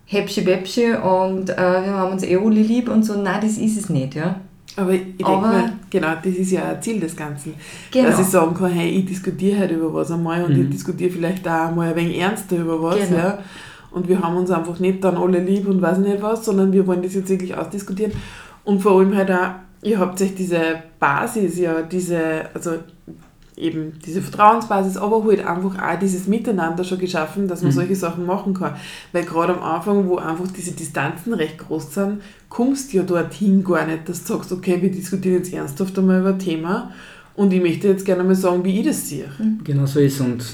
häbsche 0.05 0.43
bäbsche 0.43 1.01
und 1.01 1.51
äh, 1.51 1.57
wir 1.57 1.93
haben 1.93 2.13
uns 2.13 2.23
eh 2.23 2.37
alle 2.37 2.61
lieb 2.61 2.89
und 2.89 3.03
so. 3.03 3.21
Nein, 3.21 3.41
das 3.41 3.57
ist 3.59 3.79
es 3.79 3.89
nicht. 3.89 4.15
Ja. 4.15 4.41
Aber 4.77 4.93
ich 4.93 5.17
denke 5.17 5.47
mir, 5.47 5.73
genau, 5.91 6.15
das 6.23 6.35
ist 6.35 6.51
ja 6.51 6.71
ein 6.71 6.83
Ziel 6.83 6.99
des 6.99 7.15
Ganzen. 7.15 7.55
Genau. 7.91 8.09
Dass 8.09 8.21
ich 8.21 8.27
sagen 8.27 8.55
kann, 8.55 8.71
hey, 8.71 8.89
ich 8.89 9.05
diskutiere 9.05 9.59
halt 9.59 9.71
über 9.73 9.93
was 9.93 10.11
einmal 10.11 10.45
und 10.45 10.57
mhm. 10.57 10.65
ich 10.65 10.71
diskutiere 10.71 11.11
vielleicht 11.11 11.47
auch 11.47 11.75
mal 11.75 11.91
ein 11.91 11.97
wenig 11.97 12.19
ernster 12.19 12.57
über 12.57 12.83
was. 12.83 12.97
Genau. 12.97 13.19
Ja. 13.19 13.39
Und 13.91 14.09
wir 14.09 14.21
haben 14.21 14.37
uns 14.37 14.51
einfach 14.51 14.79
nicht 14.79 15.05
dann 15.05 15.17
alle 15.17 15.41
lieb 15.41 15.69
und 15.69 15.83
weiß 15.83 15.99
nicht 15.99 16.23
was, 16.23 16.45
sondern 16.45 16.73
wir 16.73 16.87
wollen 16.87 17.03
das 17.03 17.15
jetzt 17.15 17.29
wirklich 17.29 17.55
ausdiskutieren. 17.55 18.13
Und 18.65 18.81
vor 18.81 18.99
allem 18.99 19.15
halt 19.15 19.31
auch, 19.31 19.51
ihr 19.83 19.99
habt 19.99 20.21
euch 20.23 20.35
diese 20.35 20.83
Basis, 20.99 21.59
ja, 21.59 21.83
diese, 21.83 22.47
also 22.55 22.77
eben 23.57 23.99
diese 24.05 24.23
Vertrauensbasis, 24.23 24.97
aber 24.97 25.25
halt 25.25 25.47
einfach 25.47 25.79
auch 25.81 25.99
dieses 25.99 26.27
Miteinander 26.27 26.85
schon 26.85 26.99
geschaffen, 26.99 27.49
dass 27.49 27.63
man 27.63 27.71
mhm. 27.71 27.77
solche 27.77 27.97
Sachen 27.97 28.27
machen 28.27 28.55
kann. 28.55 28.75
Weil 29.13 29.25
gerade 29.25 29.55
am 29.55 29.63
Anfang, 29.63 30.09
wo 30.09 30.17
einfach 30.17 30.47
diese 30.57 30.73
Distanzen 30.73 31.35
recht 31.35 31.59
groß 31.59 31.95
sind, 31.95 32.23
kommst 32.49 32.93
du 32.93 32.99
ja 32.99 33.03
dorthin 33.03 33.63
gar 33.63 33.87
nicht, 33.87 34.09
dass 34.09 34.25
du 34.25 34.35
sagst, 34.35 34.53
okay, 34.53 34.81
wir 34.81 34.91
diskutieren 34.91 35.37
jetzt 35.37 35.53
ernsthaft 35.53 35.99
einmal 35.99 36.21
über 36.21 36.31
ein 36.31 36.39
Thema 36.39 36.93
und 37.35 37.53
ich 37.53 37.63
möchte 37.63 37.89
jetzt 37.89 38.05
gerne 38.05 38.25
mal 38.25 38.35
sagen, 38.35 38.65
wie 38.65 38.81
ich 38.81 38.87
das 38.87 39.09
sehe. 39.09 39.29
Mhm. 39.39 39.61
Genau 39.65 39.87
so 39.87 40.01
ist 40.01 40.21
und 40.21 40.45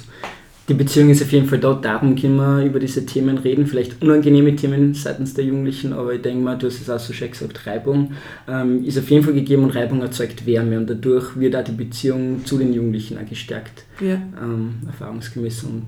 die 0.68 0.74
Beziehung 0.74 1.08
ist 1.08 1.22
auf 1.22 1.32
jeden 1.32 1.48
Fall 1.48 1.58
da, 1.58 1.72
darum 1.72 2.14
können 2.14 2.36
wir 2.36 2.62
über 2.62 2.78
diese 2.78 3.06
Themen 3.06 3.38
reden, 3.38 3.66
vielleicht 3.66 4.02
unangenehme 4.02 4.54
Themen 4.54 4.92
seitens 4.92 5.32
der 5.32 5.44
Jugendlichen, 5.44 5.94
aber 5.94 6.12
ich 6.14 6.22
denke 6.22 6.44
mal, 6.44 6.58
du 6.58 6.66
hast 6.66 6.80
es 6.80 6.90
auch 6.90 6.98
so 6.98 7.14
schön 7.14 7.30
gesagt, 7.30 7.66
Reibung 7.66 8.12
ähm, 8.46 8.84
ist 8.84 8.98
auf 8.98 9.08
jeden 9.08 9.24
Fall 9.24 9.32
gegeben 9.32 9.64
und 9.64 9.70
Reibung 9.70 10.02
erzeugt 10.02 10.44
Wärme 10.44 10.76
und 10.76 10.90
dadurch 10.90 11.38
wird 11.38 11.56
auch 11.56 11.64
die 11.64 11.72
Beziehung 11.72 12.44
zu 12.44 12.58
den 12.58 12.74
Jugendlichen 12.74 13.16
auch 13.16 13.26
gestärkt, 13.26 13.84
ja. 14.00 14.20
ähm, 14.42 14.74
erfahrungsgemäß 14.86 15.64
und, 15.64 15.84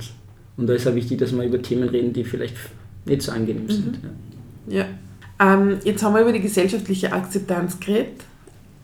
und 0.56 0.66
da 0.66 0.72
ist 0.72 0.88
auch 0.88 0.94
wichtig, 0.94 1.18
dass 1.18 1.36
wir 1.36 1.44
über 1.44 1.60
Themen 1.60 1.88
reden, 1.88 2.14
die 2.14 2.24
vielleicht 2.24 2.56
nicht 3.04 3.20
so 3.20 3.32
angenehm 3.32 3.64
mhm. 3.64 3.70
sind. 3.70 3.98
Ja, 4.66 4.78
ja. 4.78 5.54
Ähm, 5.54 5.78
jetzt 5.84 6.02
haben 6.02 6.14
wir 6.14 6.22
über 6.22 6.32
die 6.32 6.40
gesellschaftliche 6.40 7.12
Akzeptanz 7.12 7.78
geredet 7.78 8.22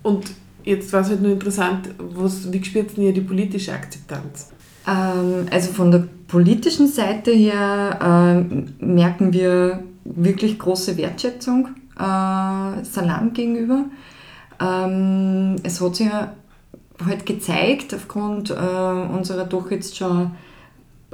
und 0.03 0.27
jetzt 0.63 0.93
war 0.93 1.01
es 1.01 1.09
halt 1.09 1.23
nur 1.23 1.33
interessant, 1.33 1.89
was, 1.99 2.53
wie 2.53 2.63
spürt 2.63 2.99
ihr 2.99 3.15
die 3.15 3.23
politische 3.23 3.73
Akzeptanz? 3.73 4.51
Ähm, 4.87 5.47
also 5.51 5.73
von 5.73 5.91
der 5.91 6.05
politischen 6.29 6.89
Seite 6.89 7.33
her 7.33 7.99
äh, 8.81 8.85
merken 8.85 9.33
wir 9.33 9.83
wirklich 10.05 10.59
große 10.59 10.97
Wertschätzung 10.97 11.69
äh, 11.99 12.85
Salam 12.85 13.33
gegenüber. 13.33 13.85
Ähm, 14.61 15.57
es 15.63 15.81
hat 15.81 15.97
sich 15.97 16.07
ja 16.07 16.33
halt 17.05 17.27
gezeigt, 17.27 17.95
aufgrund 17.95 18.51
äh, 18.51 18.55
unserer 18.55 19.45
doch 19.45 19.71
jetzt 19.71 19.97
schon 19.97 20.33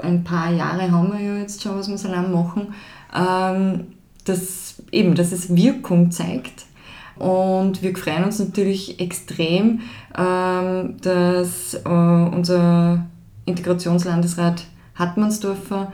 ein 0.02 0.24
paar 0.24 0.50
Jahre 0.52 0.90
haben 0.90 1.12
wir 1.12 1.20
ja 1.20 1.36
jetzt 1.36 1.62
schon, 1.62 1.76
was 1.76 1.88
wir 1.88 1.98
Salam 1.98 2.32
machen, 2.32 2.74
ähm, 3.14 3.88
dass 4.24 4.76
eben, 4.90 5.14
dass 5.14 5.32
es 5.32 5.54
Wirkung 5.54 6.10
zeigt. 6.10 6.66
Und 7.16 7.82
wir 7.82 7.96
freuen 7.96 8.24
uns 8.24 8.38
natürlich 8.38 8.98
extrem, 9.00 9.80
ähm, 10.16 10.96
dass 11.02 11.74
äh, 11.74 11.88
unser 11.88 13.06
Integrationslandesrat 13.44 14.64
Hartmannsdorfer 14.94 15.92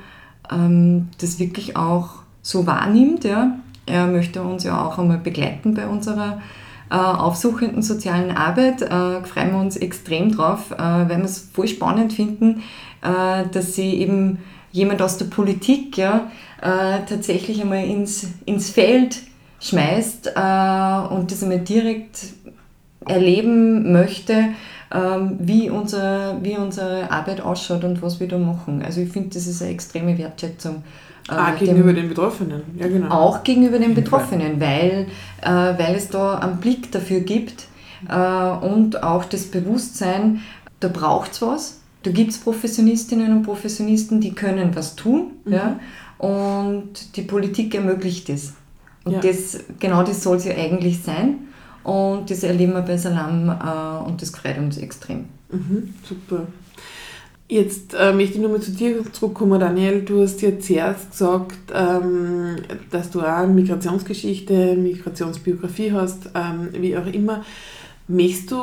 ähm, 0.50 1.08
das 1.20 1.38
wirklich 1.38 1.76
auch 1.76 2.10
so 2.42 2.66
wahrnimmt. 2.66 3.24
Ja. 3.24 3.58
Er 3.86 4.06
möchte 4.06 4.42
uns 4.42 4.64
ja 4.64 4.84
auch 4.84 4.98
einmal 4.98 5.18
begleiten 5.18 5.74
bei 5.74 5.86
unserer 5.86 6.40
äh, 6.90 6.94
aufsuchenden 6.94 7.82
sozialen 7.82 8.30
Arbeit. 8.30 8.82
Äh, 8.82 9.22
freuen 9.24 9.52
wir 9.52 9.60
uns 9.60 9.76
extrem 9.76 10.32
drauf, 10.32 10.70
äh, 10.72 10.78
weil 10.78 11.18
wir 11.18 11.24
es 11.24 11.50
voll 11.52 11.68
spannend 11.68 12.12
finden, 12.12 12.62
äh, 13.02 13.44
dass 13.52 13.74
sie 13.74 13.94
eben 13.94 14.38
jemand 14.72 15.00
aus 15.02 15.16
der 15.18 15.26
Politik 15.26 15.96
ja, 15.96 16.30
äh, 16.60 17.04
tatsächlich 17.08 17.60
einmal 17.60 17.84
ins, 17.84 18.28
ins 18.44 18.70
Feld 18.70 19.18
schmeißt 19.60 20.28
äh, 20.28 21.14
und 21.14 21.30
das 21.30 21.42
einmal 21.42 21.60
direkt 21.60 22.26
erleben 23.06 23.92
möchte 23.92 24.50
wie, 24.90 25.68
unser, 25.68 26.38
wie 26.42 26.56
unsere 26.56 27.10
Arbeit 27.10 27.42
ausschaut 27.42 27.84
und 27.84 28.00
was 28.00 28.20
wir 28.20 28.28
da 28.28 28.38
machen. 28.38 28.82
Also 28.82 29.02
ich 29.02 29.10
finde, 29.10 29.30
das 29.34 29.46
ist 29.46 29.60
eine 29.60 29.72
extreme 29.72 30.16
Wertschätzung. 30.16 30.82
Äh, 31.28 31.32
ah, 31.32 31.50
gegenüber 31.50 31.92
dem, 31.92 31.96
den 31.96 32.08
Betroffenen, 32.08 32.62
ja 32.78 32.88
genau. 32.88 33.10
Auch 33.10 33.44
gegenüber 33.44 33.78
den 33.78 33.94
Betroffenen, 33.94 34.58
weil, 34.60 35.08
äh, 35.42 35.50
weil 35.50 35.94
es 35.94 36.08
da 36.08 36.38
einen 36.38 36.56
Blick 36.56 36.90
dafür 36.90 37.20
gibt 37.20 37.66
äh, 38.08 38.14
und 38.14 39.02
auch 39.02 39.26
das 39.26 39.44
Bewusstsein, 39.44 40.40
da 40.80 40.88
braucht 40.88 41.32
es 41.32 41.42
was. 41.42 41.80
Da 42.02 42.12
gibt 42.12 42.30
es 42.30 42.38
Professionistinnen 42.38 43.32
und 43.32 43.42
Professionisten, 43.42 44.20
die 44.20 44.32
können 44.32 44.74
was 44.74 44.96
tun 44.96 45.32
mhm. 45.44 45.52
ja, 45.52 45.80
und 46.16 47.16
die 47.16 47.22
Politik 47.22 47.74
ermöglicht 47.74 48.28
das. 48.28 48.54
Und 49.04 49.12
ja. 49.12 49.20
das, 49.20 49.58
genau 49.78 50.02
das 50.02 50.22
soll 50.22 50.36
es 50.38 50.44
ja 50.44 50.54
eigentlich 50.54 51.02
sein. 51.02 51.47
Und 51.88 52.30
das 52.30 52.42
erleben 52.42 52.74
wir 52.74 52.82
bei 52.82 52.98
Salam 52.98 53.48
äh, 53.48 54.06
und 54.06 54.20
das 54.20 54.28
freut 54.28 54.58
uns 54.58 54.76
extrem. 54.76 55.24
Mhm, 55.50 55.94
super. 56.06 56.46
Jetzt 57.48 57.94
äh, 57.94 58.12
möchte 58.12 58.34
ich 58.34 58.42
nochmal 58.42 58.60
zu 58.60 58.72
dir 58.72 59.10
zurückkommen, 59.10 59.58
Daniel. 59.58 60.02
Du 60.02 60.20
hast 60.20 60.42
ja 60.42 60.58
zuerst 60.60 61.12
gesagt, 61.12 61.72
ähm, 61.72 62.56
dass 62.90 63.10
du 63.10 63.22
auch 63.22 63.46
Migrationsgeschichte, 63.46 64.76
Migrationsbiografie 64.76 65.92
hast, 65.92 66.28
ähm, 66.34 66.68
wie 66.74 66.94
auch 66.94 67.06
immer. 67.06 67.42
Möchtest 68.06 68.50
du 68.50 68.58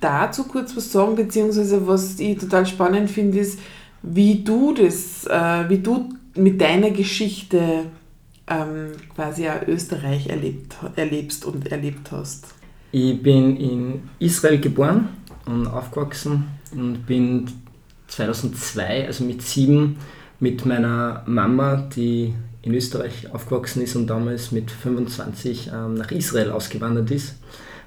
dazu 0.00 0.42
kurz 0.42 0.76
was 0.76 0.90
sagen, 0.90 1.14
beziehungsweise 1.14 1.86
was 1.86 2.18
ich 2.18 2.38
total 2.38 2.66
spannend 2.66 3.08
finde, 3.08 3.38
ist, 3.38 3.60
wie 4.02 4.42
du 4.42 4.74
das, 4.74 5.26
äh, 5.26 5.68
wie 5.68 5.78
du 5.78 6.08
mit 6.34 6.60
deiner 6.60 6.90
Geschichte 6.90 7.84
ähm, 8.48 8.90
quasi 9.14 9.48
auch 9.48 9.62
Österreich 9.68 10.28
erlebt, 10.28 10.74
erlebst 10.96 11.44
und 11.44 11.70
erlebt 11.70 12.10
hast? 12.10 12.46
Ich 12.96 13.20
bin 13.20 13.56
in 13.56 14.02
Israel 14.20 14.60
geboren 14.60 15.08
und 15.46 15.66
aufgewachsen 15.66 16.44
und 16.70 17.04
bin 17.04 17.44
2002, 18.06 19.08
also 19.08 19.24
mit 19.24 19.42
sieben, 19.42 19.96
mit 20.38 20.64
meiner 20.64 21.24
Mama, 21.26 21.88
die 21.96 22.32
in 22.62 22.72
Österreich 22.72 23.34
aufgewachsen 23.34 23.82
ist 23.82 23.96
und 23.96 24.06
damals 24.06 24.52
mit 24.52 24.70
25 24.70 25.72
ähm, 25.74 25.94
nach 25.94 26.12
Israel 26.12 26.52
ausgewandert 26.52 27.10
ist, 27.10 27.34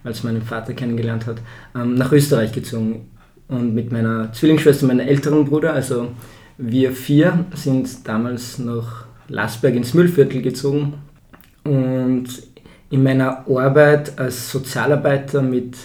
weil 0.04 0.14
sie 0.14 0.28
meinen 0.28 0.42
Vater 0.42 0.74
kennengelernt 0.74 1.26
hat, 1.26 1.38
ähm, 1.74 1.96
nach 1.96 2.12
Österreich 2.12 2.52
gezogen. 2.52 3.10
Und 3.48 3.74
mit 3.74 3.94
meiner 3.94 4.34
Zwillingsschwester, 4.34 4.88
meinem 4.88 5.08
älteren 5.08 5.46
Bruder, 5.46 5.72
also 5.72 6.10
wir 6.58 6.92
vier, 6.92 7.46
sind 7.56 8.06
damals 8.06 8.60
nach 8.60 9.06
Lasberg 9.30 9.74
ins 9.74 9.94
Müllviertel 9.94 10.42
gezogen. 10.42 10.96
Und 11.64 12.28
in 12.89 13.03
meiner 13.03 13.46
Arbeit 13.50 14.17
als 14.17 14.51
Sozialarbeiter 14.51 15.41
mit 15.41 15.75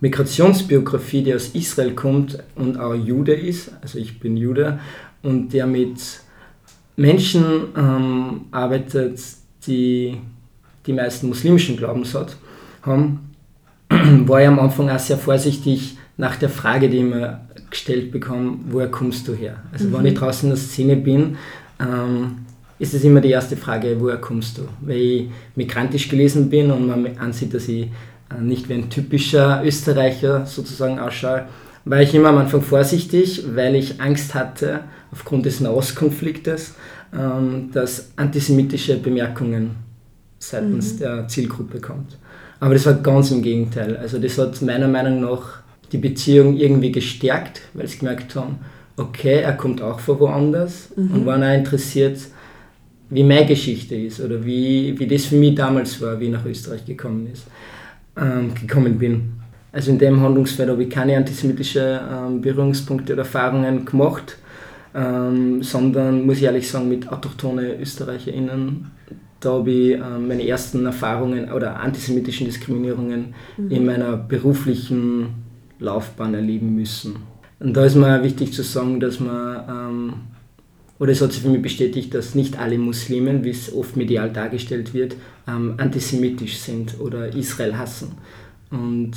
Migrationsbiografie, 0.00 1.22
die 1.22 1.34
aus 1.34 1.48
Israel 1.48 1.94
kommt 1.94 2.38
und 2.54 2.78
auch 2.78 2.94
Jude 2.94 3.34
ist, 3.34 3.72
also 3.82 3.98
ich 3.98 4.18
bin 4.18 4.36
Jude, 4.36 4.78
und 5.22 5.52
der 5.52 5.66
mit 5.66 6.00
Menschen 6.96 7.68
ähm, 7.76 8.40
arbeitet, 8.50 9.20
die 9.66 10.18
die 10.86 10.92
meisten 10.92 11.28
muslimischen 11.28 11.76
Glaubens 11.76 12.14
hat, 12.14 12.36
haben, 12.82 13.30
war 13.90 14.40
ich 14.40 14.48
am 14.48 14.58
Anfang 14.58 14.88
auch 14.88 14.98
sehr 14.98 15.18
vorsichtig 15.18 15.98
nach 16.16 16.36
der 16.36 16.48
Frage, 16.48 16.88
die 16.88 16.98
ich 16.98 17.04
mir 17.04 17.40
gestellt 17.68 18.10
bekomme, 18.10 18.58
woher 18.68 18.90
kommst 18.90 19.28
du 19.28 19.34
her? 19.34 19.62
Also 19.72 19.88
mhm. 19.88 19.92
wenn 19.94 20.06
ich 20.06 20.14
draußen 20.14 20.48
in 20.48 20.54
der 20.54 20.62
Szene 20.62 20.96
bin, 20.96 21.36
ähm, 21.78 22.46
ist 22.80 22.94
es 22.94 23.04
immer 23.04 23.20
die 23.20 23.30
erste 23.30 23.56
Frage, 23.56 23.96
woher 24.00 24.16
kommst 24.16 24.56
du? 24.56 24.62
Weil 24.80 24.96
ich 24.96 25.30
migrantisch 25.54 26.08
gelesen 26.08 26.48
bin 26.48 26.70
und 26.70 26.86
man 26.86 27.18
ansieht, 27.18 27.52
dass 27.52 27.68
ich 27.68 27.88
äh, 28.30 28.40
nicht 28.40 28.68
wie 28.70 28.74
ein 28.74 28.88
typischer 28.88 29.62
Österreicher 29.62 30.46
sozusagen 30.46 30.98
ausschaue, 30.98 31.44
war 31.84 32.00
ich 32.00 32.14
immer 32.14 32.30
am 32.30 32.38
Anfang 32.38 32.62
vorsichtig, 32.62 33.44
weil 33.54 33.74
ich 33.74 34.00
Angst 34.00 34.34
hatte, 34.34 34.80
aufgrund 35.12 35.44
des 35.44 35.60
Nahostkonfliktes, 35.60 36.74
ähm, 37.12 37.70
dass 37.72 38.12
antisemitische 38.16 38.96
Bemerkungen 38.96 39.76
seitens 40.38 40.94
mhm. 40.94 40.98
der 40.98 41.28
Zielgruppe 41.28 41.80
kommt. 41.80 42.16
Aber 42.60 42.72
das 42.72 42.86
war 42.86 42.94
ganz 42.94 43.30
im 43.30 43.42
Gegenteil. 43.42 43.98
Also 43.98 44.18
das 44.18 44.38
hat 44.38 44.60
meiner 44.62 44.88
Meinung 44.88 45.20
nach 45.20 45.60
die 45.92 45.98
Beziehung 45.98 46.56
irgendwie 46.56 46.92
gestärkt, 46.92 47.60
weil 47.74 47.86
sie 47.86 47.98
gemerkt 47.98 48.34
haben, 48.36 48.58
okay, 48.96 49.40
er 49.40 49.52
kommt 49.52 49.82
auch 49.82 50.00
von 50.00 50.18
woanders 50.18 50.88
mhm. 50.96 51.10
und 51.10 51.26
waren 51.26 51.42
auch 51.42 51.54
interessiert, 51.54 52.18
wie 53.10 53.24
meine 53.24 53.46
Geschichte 53.46 53.96
ist 53.96 54.20
oder 54.20 54.44
wie, 54.44 54.98
wie 54.98 55.06
das 55.06 55.26
für 55.26 55.36
mich 55.36 55.54
damals 55.54 56.00
war, 56.00 56.18
wie 56.20 56.26
ich 56.26 56.30
nach 56.30 56.46
Österreich 56.46 56.84
gekommen 56.84 57.28
ist 57.32 57.46
ähm, 58.16 58.54
gekommen 58.54 58.98
bin. 58.98 59.32
Also 59.72 59.90
in 59.90 59.98
dem 59.98 60.20
Handlungsfeld 60.20 60.68
habe 60.68 60.82
ich 60.82 60.90
keine 60.90 61.16
antisemitische 61.16 62.00
ähm, 62.10 62.40
Berührungspunkte 62.40 63.12
oder 63.12 63.22
Erfahrungen 63.22 63.84
gemacht, 63.84 64.36
ähm, 64.94 65.62
sondern 65.62 66.26
muss 66.26 66.38
ich 66.38 66.44
ehrlich 66.44 66.68
sagen, 66.68 66.88
mit 66.88 67.10
autochtone 67.10 67.76
ÖsterreicherInnen, 67.80 68.90
da 69.38 69.52
habe 69.52 69.70
ich 69.70 69.92
ähm, 69.92 70.28
meine 70.28 70.46
ersten 70.46 70.84
Erfahrungen 70.84 71.52
oder 71.52 71.78
antisemitischen 71.80 72.46
Diskriminierungen 72.46 73.34
mhm. 73.56 73.70
in 73.70 73.86
meiner 73.86 74.16
beruflichen 74.16 75.28
Laufbahn 75.78 76.34
erleben 76.34 76.74
müssen. 76.74 77.16
Und 77.60 77.74
da 77.76 77.84
ist 77.84 77.94
mir 77.94 78.22
wichtig 78.22 78.52
zu 78.52 78.62
sagen, 78.62 78.98
dass 79.00 79.20
man, 79.20 79.62
ähm, 79.68 80.12
oder 81.00 81.12
es 81.12 81.22
hat 81.22 81.32
sich 81.32 81.42
für 81.42 81.48
mich 81.48 81.62
bestätigt, 81.62 82.12
dass 82.12 82.34
nicht 82.34 82.58
alle 82.58 82.78
Muslimen, 82.78 83.42
wie 83.42 83.50
es 83.50 83.72
oft 83.72 83.96
medial 83.96 84.30
dargestellt 84.30 84.92
wird, 84.92 85.16
ähm, 85.48 85.74
antisemitisch 85.78 86.58
sind 86.58 87.00
oder 87.00 87.34
Israel 87.34 87.76
hassen. 87.78 88.12
Und 88.70 89.12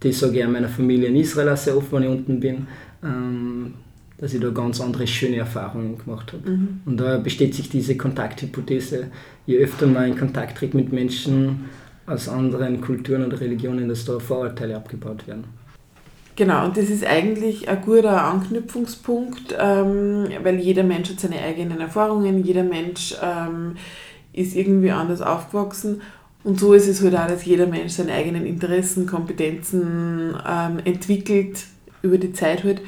das 0.00 0.18
sage 0.18 0.38
ich 0.38 0.44
auch 0.44 0.50
meiner 0.50 0.70
Familie 0.70 1.08
in 1.08 1.16
Israel 1.16 1.54
sehr 1.54 1.76
oft, 1.76 1.92
wenn 1.92 2.04
ich 2.04 2.08
unten 2.08 2.40
bin, 2.40 2.66
ähm, 3.04 3.74
dass 4.16 4.32
ich 4.32 4.40
da 4.40 4.48
ganz 4.48 4.80
andere 4.80 5.06
schöne 5.06 5.36
Erfahrungen 5.36 5.98
gemacht 5.98 6.32
habe. 6.32 6.50
Mhm. 6.50 6.80
Und 6.86 6.96
da 6.96 7.18
bestätigt 7.18 7.56
sich 7.56 7.68
diese 7.68 7.96
Kontakthypothese, 7.98 9.08
je 9.44 9.58
öfter 9.58 9.86
man 9.86 10.08
in 10.08 10.18
Kontakt 10.18 10.56
tritt 10.56 10.72
mit 10.72 10.94
Menschen 10.94 11.66
aus 12.06 12.30
anderen 12.30 12.80
Kulturen 12.80 13.26
oder 13.26 13.38
Religionen, 13.38 13.86
dass 13.86 14.06
da 14.06 14.18
Vorurteile 14.18 14.76
abgebaut 14.76 15.28
werden. 15.28 15.44
Genau, 16.38 16.66
und 16.66 16.76
das 16.76 16.88
ist 16.88 17.04
eigentlich 17.04 17.68
ein 17.68 17.82
guter 17.82 18.22
Anknüpfungspunkt, 18.22 19.56
ähm, 19.58 20.28
weil 20.44 20.60
jeder 20.60 20.84
Mensch 20.84 21.10
hat 21.10 21.18
seine 21.18 21.42
eigenen 21.42 21.80
Erfahrungen, 21.80 22.44
jeder 22.44 22.62
Mensch 22.62 23.16
ähm, 23.20 23.74
ist 24.32 24.54
irgendwie 24.54 24.92
anders 24.92 25.20
aufgewachsen. 25.20 26.00
Und 26.44 26.60
so 26.60 26.74
ist 26.74 26.86
es 26.86 27.02
halt 27.02 27.16
auch, 27.16 27.26
dass 27.26 27.44
jeder 27.44 27.66
Mensch 27.66 27.94
seine 27.94 28.12
eigenen 28.12 28.46
Interessen, 28.46 29.04
Kompetenzen 29.04 30.36
ähm, 30.48 30.78
entwickelt 30.84 31.64
über 32.02 32.18
die 32.18 32.32
Zeit 32.32 32.62
halt. 32.62 32.82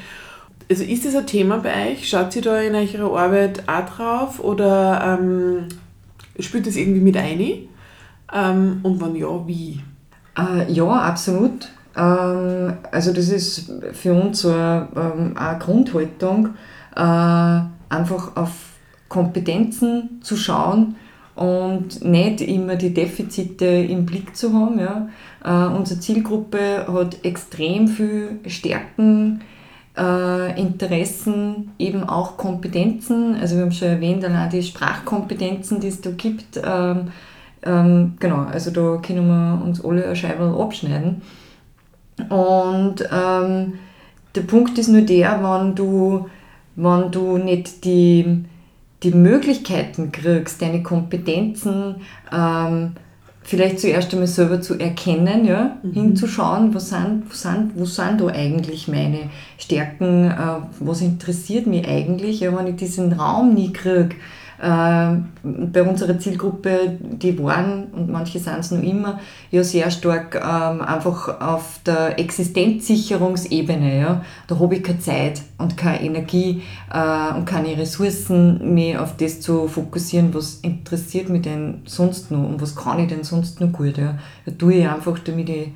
Also 0.70 0.84
ist 0.84 1.04
das 1.04 1.16
ein 1.16 1.26
Thema 1.26 1.56
bei 1.56 1.90
euch? 1.90 2.08
Schaut 2.08 2.36
ihr 2.36 2.42
da 2.42 2.60
in 2.60 2.76
eurer 2.76 3.18
Arbeit 3.18 3.68
auch 3.68 3.96
drauf 3.96 4.38
oder 4.38 5.18
ähm, 5.20 5.66
spielt 6.38 6.68
das 6.68 6.76
irgendwie 6.76 7.00
mit 7.00 7.16
ein? 7.16 7.40
Ähm, 8.32 8.78
und 8.84 9.00
wenn 9.00 9.16
ja, 9.16 9.44
wie? 9.48 9.80
Äh, 10.38 10.70
ja, 10.70 10.86
absolut. 10.86 11.68
Ähm, 11.96 12.74
also 12.90 13.12
das 13.12 13.28
ist 13.28 13.72
für 13.92 14.14
uns 14.14 14.40
so 14.40 14.50
eine, 14.50 14.88
ähm, 14.96 15.36
eine 15.36 15.58
Grundhaltung, 15.58 16.50
äh, 16.96 17.00
einfach 17.00 18.36
auf 18.36 18.52
Kompetenzen 19.08 20.20
zu 20.22 20.36
schauen, 20.36 20.96
und 21.40 22.04
nicht 22.04 22.42
immer 22.42 22.76
die 22.76 22.92
Defizite 22.92 23.64
im 23.64 24.04
Blick 24.04 24.36
zu 24.36 24.52
haben. 24.52 24.78
Ja. 24.78 25.08
Äh, 25.42 25.74
unsere 25.74 25.98
Zielgruppe 25.98 26.86
hat 26.86 27.24
extrem 27.24 27.88
viel 27.88 28.40
Stärken, 28.46 29.40
äh, 29.96 30.60
Interessen, 30.60 31.72
eben 31.78 32.04
auch 32.04 32.36
Kompetenzen. 32.36 33.36
Also 33.40 33.56
wir 33.56 33.62
haben 33.62 33.72
schon 33.72 33.88
erwähnt, 33.88 34.22
allein 34.22 34.50
die 34.50 34.62
Sprachkompetenzen, 34.62 35.80
die 35.80 35.88
es 35.88 36.02
da 36.02 36.10
gibt. 36.10 36.60
Ähm, 36.62 37.08
ähm, 37.62 38.14
genau, 38.20 38.44
also 38.52 38.70
da 38.70 39.00
können 39.02 39.26
wir 39.26 39.62
uns 39.64 39.82
alle 39.82 40.04
eine 40.04 40.16
Scheibe 40.16 40.54
abschneiden. 40.58 41.22
Und 42.28 43.08
ähm, 43.12 43.74
der 44.34 44.42
Punkt 44.42 44.78
ist 44.78 44.88
nur 44.88 45.02
der, 45.02 45.42
wenn 45.42 45.74
du, 45.74 46.28
wenn 46.76 47.10
du 47.10 47.38
nicht 47.38 47.84
die 47.84 48.44
die 49.02 49.12
Möglichkeiten 49.12 50.12
kriegst, 50.12 50.60
deine 50.60 50.82
Kompetenzen 50.82 51.96
ähm, 52.32 52.92
vielleicht 53.42 53.80
zuerst 53.80 54.12
einmal 54.12 54.26
selber 54.26 54.60
zu 54.60 54.78
erkennen, 54.78 55.44
ja, 55.44 55.78
mhm. 55.82 55.92
hinzuschauen, 55.92 56.74
was 56.74 56.90
sind, 56.90 57.24
wo, 57.28 57.34
sind, 57.34 57.72
wo 57.74 57.84
sind 57.86 58.20
da 58.20 58.26
eigentlich 58.26 58.88
meine 58.88 59.30
Stärken, 59.58 60.30
äh, 60.30 60.36
was 60.78 61.00
interessiert 61.00 61.66
mich 61.66 61.88
eigentlich, 61.88 62.40
ja, 62.40 62.56
wenn 62.56 62.66
ich 62.66 62.76
diesen 62.76 63.12
Raum 63.14 63.54
nie 63.54 63.72
kriege, 63.72 64.16
bei 64.62 65.82
unserer 65.82 66.18
Zielgruppe, 66.18 66.98
die 67.00 67.38
waren, 67.42 67.84
und 67.92 68.10
manche 68.10 68.38
sind 68.38 68.58
es 68.58 68.70
noch 68.70 68.82
immer, 68.82 69.18
ja 69.50 69.64
sehr 69.64 69.90
stark 69.90 70.34
ähm, 70.34 70.82
einfach 70.82 71.40
auf 71.40 71.80
der 71.86 72.18
Existenzsicherungsebene. 72.18 74.00
Ja. 74.00 74.24
Da 74.48 74.58
habe 74.58 74.76
ich 74.76 74.82
keine 74.82 74.98
Zeit 74.98 75.40
und 75.56 75.78
keine 75.78 76.02
Energie 76.02 76.62
äh, 76.92 77.34
und 77.34 77.46
keine 77.46 77.78
Ressourcen, 77.78 78.74
mich 78.74 78.98
auf 78.98 79.16
das 79.16 79.40
zu 79.40 79.66
fokussieren, 79.66 80.34
was 80.34 80.56
interessiert 80.56 81.30
mich 81.30 81.42
denn 81.42 81.80
sonst 81.86 82.30
noch 82.30 82.46
und 82.46 82.60
was 82.60 82.76
kann 82.76 82.98
ich 82.98 83.08
denn 83.08 83.24
sonst 83.24 83.62
noch 83.62 83.72
gut. 83.72 83.96
Ja. 83.96 84.18
Da 84.44 84.52
tue 84.52 84.74
ich 84.74 84.86
einfach, 84.86 85.18
damit 85.20 85.48
ich 85.48 85.68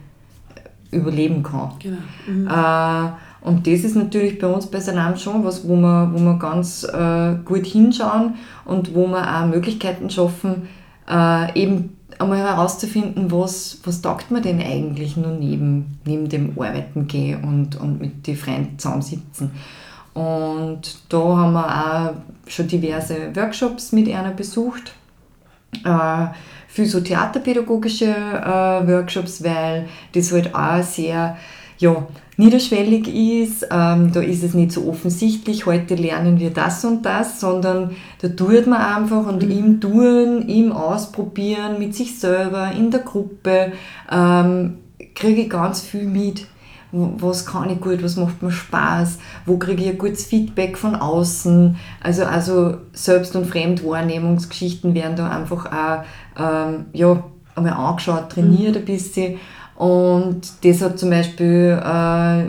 überleben 0.91 1.43
kann. 1.43 1.73
Genau. 1.79 1.97
Mhm. 2.27 2.47
Äh, 2.47 3.11
und 3.45 3.67
das 3.67 3.81
ist 3.81 3.95
natürlich 3.95 4.39
bei 4.39 4.47
uns 4.47 4.67
bei 4.67 4.81
Salam 4.81 5.17
schon 5.17 5.45
was, 5.45 5.69
wo 5.69 5.77
wir, 5.77 6.11
wo 6.13 6.19
wir 6.19 6.39
ganz 6.39 6.83
äh, 6.85 7.35
gut 7.45 7.67
hinschauen 7.67 8.37
und 8.65 8.95
wo 8.95 9.07
wir 9.07 9.23
auch 9.23 9.47
Möglichkeiten 9.47 10.09
schaffen, 10.09 10.69
äh, 11.09 11.61
eben 11.61 11.97
einmal 12.19 12.39
herauszufinden, 12.39 13.31
was, 13.31 13.81
was 13.85 14.01
taugt 14.01 14.31
man 14.31 14.43
denn 14.43 14.61
eigentlich 14.61 15.19
nur 15.19 15.33
neben, 15.33 15.99
neben 16.07 16.29
dem 16.31 16.59
Arbeiten 16.59 17.07
gehen 17.07 17.45
und, 17.45 17.79
und 17.79 18.01
mit 18.01 18.27
den 18.27 18.37
Freunden 18.37 18.79
zusammensitzen. 18.79 19.51
Und 20.15 20.99
da 21.11 21.19
haben 21.19 21.53
wir 21.53 21.67
auch 21.67 22.51
schon 22.51 22.69
diverse 22.69 23.35
Workshops 23.35 23.93
mit 23.93 24.09
einer 24.09 24.31
besucht. 24.31 24.95
Äh, 25.85 26.27
für 26.69 26.87
so 26.87 27.01
theaterpädagogische 27.01 28.07
äh, 28.07 28.89
Workshops, 28.89 29.45
weil 29.45 29.87
das 30.13 30.33
halt 30.33 30.55
auch 30.55 30.83
sehr 30.83 31.37
ja, 31.85 32.07
niederschwellig 32.39 33.09
ist, 33.09 33.69
ähm, 33.71 34.11
da 34.13 34.21
ist 34.21 34.43
es 34.43 34.55
nicht 34.55 34.73
so 34.73 34.89
offensichtlich, 34.89 35.67
heute 35.67 35.95
lernen 35.95 36.41
wir 36.41 36.51
das 36.51 36.83
und 36.85 37.03
das, 37.05 37.41
sondern 37.41 37.91
da 38.23 38.29
tut 38.29 38.67
man 38.67 38.81
einfach 38.81 39.27
und 39.27 39.43
mhm. 39.43 39.51
im 39.51 39.81
Tun, 39.81 40.49
im 40.49 40.73
Ausprobieren, 40.73 41.79
mit 41.79 41.95
sich 41.95 42.19
selber, 42.19 42.73
in 42.73 42.91
der 42.91 43.01
Gruppe, 43.01 43.73
ähm, 44.11 44.79
kriege 45.15 45.43
ich 45.43 45.51
ganz 45.51 45.83
viel 45.83 46.05
mit. 46.05 46.47
Was 46.97 47.45
kann 47.45 47.71
ich 47.71 47.81
gut, 47.81 48.05
was 48.05 48.17
macht 48.17 48.41
mir 48.41 48.53
Spaß, 48.53 49.19
wo 49.47 49.59
kriege 49.59 49.83
ich 49.83 49.91
ein 49.91 49.99
gutes 49.99 50.27
Feedback 50.27 50.79
von 50.79 50.95
außen. 50.95 51.77
Also, 52.01 52.25
also 52.25 52.77
Selbst- 52.93 53.35
und 53.35 53.47
Fremdwahrnehmungsgeschichten 53.47 54.95
werden 54.95 55.17
da 55.17 55.29
einfach 55.29 55.67
auch 55.67 56.05
ähm, 56.41 56.85
ja, 56.93 57.25
einmal 57.57 57.73
angeschaut, 57.73 58.31
trainiert 58.31 58.77
mhm. 58.77 58.83
ein 58.83 58.85
bisschen. 58.85 59.41
Und 59.77 60.41
das 60.63 60.83
hat 60.83 60.99
zum 60.99 61.11
Beispiel 61.11 61.81
äh, 61.83 62.45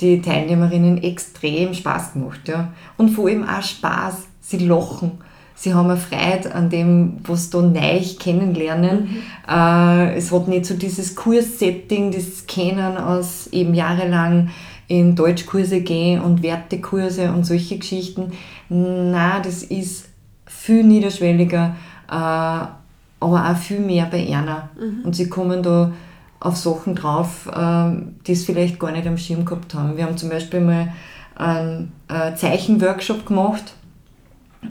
die 0.00 0.22
Teilnehmerinnen 0.22 1.02
extrem 1.02 1.74
Spaß 1.74 2.12
gemacht. 2.12 2.40
Ja. 2.46 2.72
Und 2.96 3.10
vor 3.10 3.28
allem 3.28 3.44
auch 3.48 3.62
Spaß. 3.62 4.26
Sie 4.40 4.58
lachen. 4.58 5.12
Sie 5.54 5.74
haben 5.74 5.90
eine 5.90 5.98
Freude 5.98 6.54
an 6.54 6.70
dem, 6.70 7.18
was 7.24 7.46
sie 7.46 7.50
da 7.50 7.62
neu 7.62 8.00
kennenlernen. 8.18 9.00
Mhm. 9.00 9.52
Äh, 9.52 10.14
es 10.16 10.30
hat 10.30 10.46
nicht 10.46 10.66
so 10.66 10.74
dieses 10.74 11.16
Kurssetting, 11.16 12.12
das 12.12 12.46
Kennen 12.46 12.96
aus 12.96 13.48
eben 13.48 13.74
jahrelang 13.74 14.50
in 14.86 15.16
Deutschkurse 15.16 15.80
gehen 15.80 16.22
und 16.22 16.42
Wertekurse 16.42 17.32
und 17.32 17.44
solche 17.44 17.76
Geschichten. 17.76 18.32
Na, 18.68 19.40
das 19.40 19.64
ist 19.64 20.08
viel 20.46 20.84
niederschwelliger, 20.84 21.74
äh, 22.08 22.12
aber 22.12 22.70
auch 23.20 23.56
viel 23.56 23.80
mehr 23.80 24.06
bei 24.06 24.24
Erna. 24.26 24.70
Mhm. 24.80 25.04
Und 25.04 25.16
sie 25.16 25.28
kommen 25.28 25.62
da 25.62 25.92
auf 26.40 26.56
Sachen 26.56 26.94
drauf, 26.94 27.50
ähm, 27.54 28.16
die 28.26 28.32
es 28.32 28.44
vielleicht 28.44 28.78
gar 28.78 28.92
nicht 28.92 29.06
am 29.06 29.18
Schirm 29.18 29.44
gehabt 29.44 29.74
haben. 29.74 29.96
Wir 29.96 30.04
haben 30.04 30.16
zum 30.16 30.30
Beispiel 30.30 30.60
mal 30.60 30.92
einen 31.36 31.92
Zeichenworkshop 32.34 33.26
gemacht, 33.26 33.74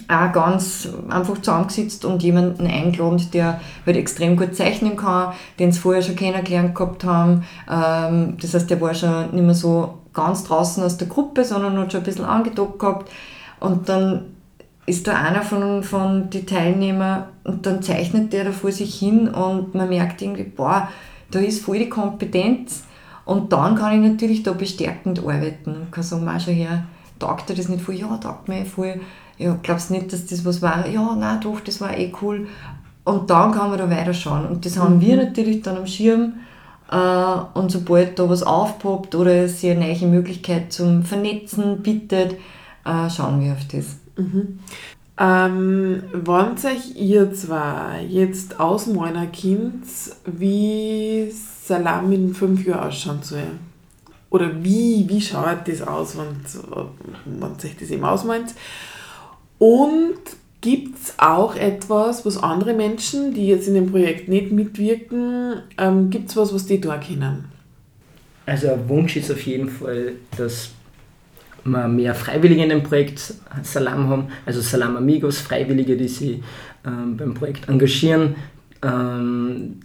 auch 0.10 0.32
ganz 0.34 0.90
einfach 1.10 1.38
zusammengesetzt 1.38 2.04
und 2.04 2.22
jemanden 2.22 2.68
eingeladen, 2.68 3.26
der 3.32 3.62
halt 3.86 3.98
extrem 3.98 4.36
gut 4.36 4.56
zeichnen 4.56 4.98
kann, 4.98 5.34
den 5.60 5.72
sie 5.72 5.80
vorher 5.80 6.02
schon 6.02 6.16
kennengelernt 6.16 6.76
gehabt 6.76 7.04
haben. 7.04 7.46
Ähm, 7.72 8.38
das 8.42 8.54
heißt, 8.54 8.70
der 8.70 8.82
war 8.82 8.94
schon 8.94 9.32
nicht 9.32 9.46
mehr 9.46 9.54
so 9.54 10.00
ganz 10.14 10.44
draußen 10.44 10.84
aus 10.84 10.98
der 10.98 11.08
Gruppe, 11.08 11.46
sondern 11.46 11.78
hat 11.78 11.92
schon 11.92 12.02
ein 12.02 12.06
bisschen 12.06 12.26
angedockt 12.26 12.80
gehabt. 12.80 13.12
Und 13.60 13.88
dann 13.88 14.26
ist 14.86 15.08
da 15.08 15.16
einer 15.16 15.42
von, 15.42 15.84
von 15.84 16.30
den 16.30 16.46
Teilnehmern 16.46 17.26
und 17.44 17.66
dann 17.66 17.82
zeichnet 17.82 18.34
der 18.34 18.46
da 18.46 18.52
vor 18.52 18.72
sich 18.72 18.96
hin 18.96 19.28
und 19.30 19.74
man 19.74 19.90
merkt 19.90 20.22
irgendwie, 20.22 20.44
boah, 20.44 20.90
da 21.32 21.40
ist 21.40 21.64
voll 21.64 21.80
die 21.80 21.90
Kompetenz 21.90 22.84
und 23.26 23.52
dann 23.52 23.76
kann 23.76 24.02
ich 24.02 24.10
natürlich 24.10 24.44
da 24.44 24.54
bestärkend 24.54 25.20
arbeiten 25.20 25.76
und 25.76 25.92
kann 25.92 26.04
sagen, 26.04 26.28
schau 26.40 26.52
her, 26.52 26.86
taugt 27.20 27.50
dir 27.50 27.56
das 27.56 27.70
nicht 27.70 27.84
voll? 27.84 27.96
Ja, 27.96 28.16
taugt 28.18 28.48
mir 28.48 28.66
voll. 28.66 29.02
Ja, 29.38 29.58
glaubst 29.62 29.92
nicht, 29.92 30.12
dass 30.14 30.26
das 30.26 30.46
was 30.46 30.62
war? 30.62 30.88
Ja, 30.88 31.16
nein, 31.16 31.40
doch, 31.42 31.60
das 31.60 31.82
war 31.82 31.96
eh 31.96 32.12
cool. 32.22 32.48
Und 33.04 33.30
dann 33.30 33.52
kann 33.52 33.70
man 33.70 33.78
da 33.78 33.90
weiterschauen. 33.90 34.48
Und 34.48 34.66
das 34.66 34.78
haben 34.78 34.96
mhm. 34.96 35.02
wir 35.02 35.18
natürlich 35.18 35.62
dann 35.62 35.78
am 35.78 35.88
Schirm. 35.88 36.34
Äh, 36.92 37.58
und 37.58 37.72
sobald 37.72 38.18
da 38.18 38.30
was 38.30 38.44
aufpoppt 38.44 39.16
oder 39.16 39.44
es 39.44 39.64
eine 39.64 39.76
neue 39.76 40.08
Möglichkeit 40.08 40.72
zum 40.72 41.04
Vernetzen 41.04 41.82
bietet, 41.84 42.34
äh, 42.86 43.10
schauen 43.10 43.42
wir 43.42 43.54
auf 43.54 43.68
das. 43.72 43.98
Mhm. 44.18 44.60
Ähm, 45.20 46.04
wann 46.14 46.54
euch 46.54 46.96
ihr 46.96 47.34
zwei 47.34 48.06
jetzt 48.08 48.60
aus 48.60 48.86
meiner 48.86 49.26
Kind, 49.28 49.84
wie 50.26 51.32
Salam 51.32 52.12
in 52.12 52.36
fünf 52.36 52.66
Jahren 52.66 52.90
ausschauen 52.90 53.20
soll? 53.24 53.42
Oder 54.30 54.64
wie, 54.64 55.06
wie 55.08 55.22
schaut 55.22 55.68
das 55.68 55.82
aus, 55.82 56.18
wenn, 56.18 57.40
man 57.40 57.58
sich 57.58 57.76
das 57.78 57.90
eben 57.90 58.04
ausmeint? 58.04 58.54
Und 59.58 60.20
gibt 60.62 61.00
es 61.00 61.14
auch 61.18 61.56
etwas, 61.56 62.26
was 62.26 62.42
andere 62.44 62.74
Menschen, 62.74 63.34
die 63.34 63.48
jetzt 63.48 63.68
in 63.68 63.74
dem 63.74 63.90
Projekt 63.90 64.28
nicht 64.28 64.52
mitwirken, 64.52 65.62
ähm, 65.78 66.10
gibt 66.10 66.30
es 66.30 66.38
was, 66.38 66.54
was 66.54 66.66
die 66.66 66.82
da 66.82 66.98
kennen? 66.98 67.46
Also 68.46 68.70
ein 68.70 68.88
Wunsch 68.88 69.18
ist 69.18 69.32
auf 69.32 69.42
jeden 69.46 69.70
Fall, 69.70 70.14
dass 70.38 70.70
mehr 71.68 72.16
Freiwillige 72.16 72.64
in 72.64 72.70
dem 72.70 72.84
Projekt 72.84 73.34
Salam 73.64 74.10
haben, 74.10 74.28
also 74.46 74.62
Salam 74.62 74.98
Amigos, 74.98 75.40
Freiwillige, 75.40 75.98
die 75.98 76.08
sich 76.08 76.40
ähm, 76.86 77.18
beim 77.18 77.34
Projekt 77.34 77.68
engagieren, 77.70 78.36
ähm, 78.84 79.80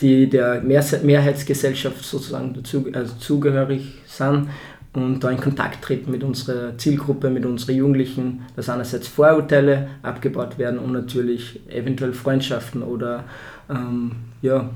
die 0.00 0.28
der 0.28 0.62
Mehrheitsgesellschaft 0.62 2.04
sozusagen 2.04 2.54
dazu, 2.54 2.86
also 2.92 3.14
zugehörig 3.16 3.94
sind 4.06 4.48
und 4.94 5.24
da 5.24 5.30
in 5.30 5.38
Kontakt 5.38 5.82
treten 5.82 6.10
mit 6.10 6.22
unserer 6.22 6.78
Zielgruppe, 6.78 7.28
mit 7.28 7.44
unseren 7.44 7.76
Jugendlichen, 7.76 8.42
dass 8.54 8.68
einerseits 8.68 9.08
Vorurteile 9.08 9.88
abgebaut 10.02 10.58
werden 10.58 10.78
und 10.78 10.92
natürlich 10.92 11.60
eventuell 11.68 12.12
Freundschaften 12.12 12.82
oder 12.82 13.24
ähm, 13.68 14.12
ja, 14.40 14.70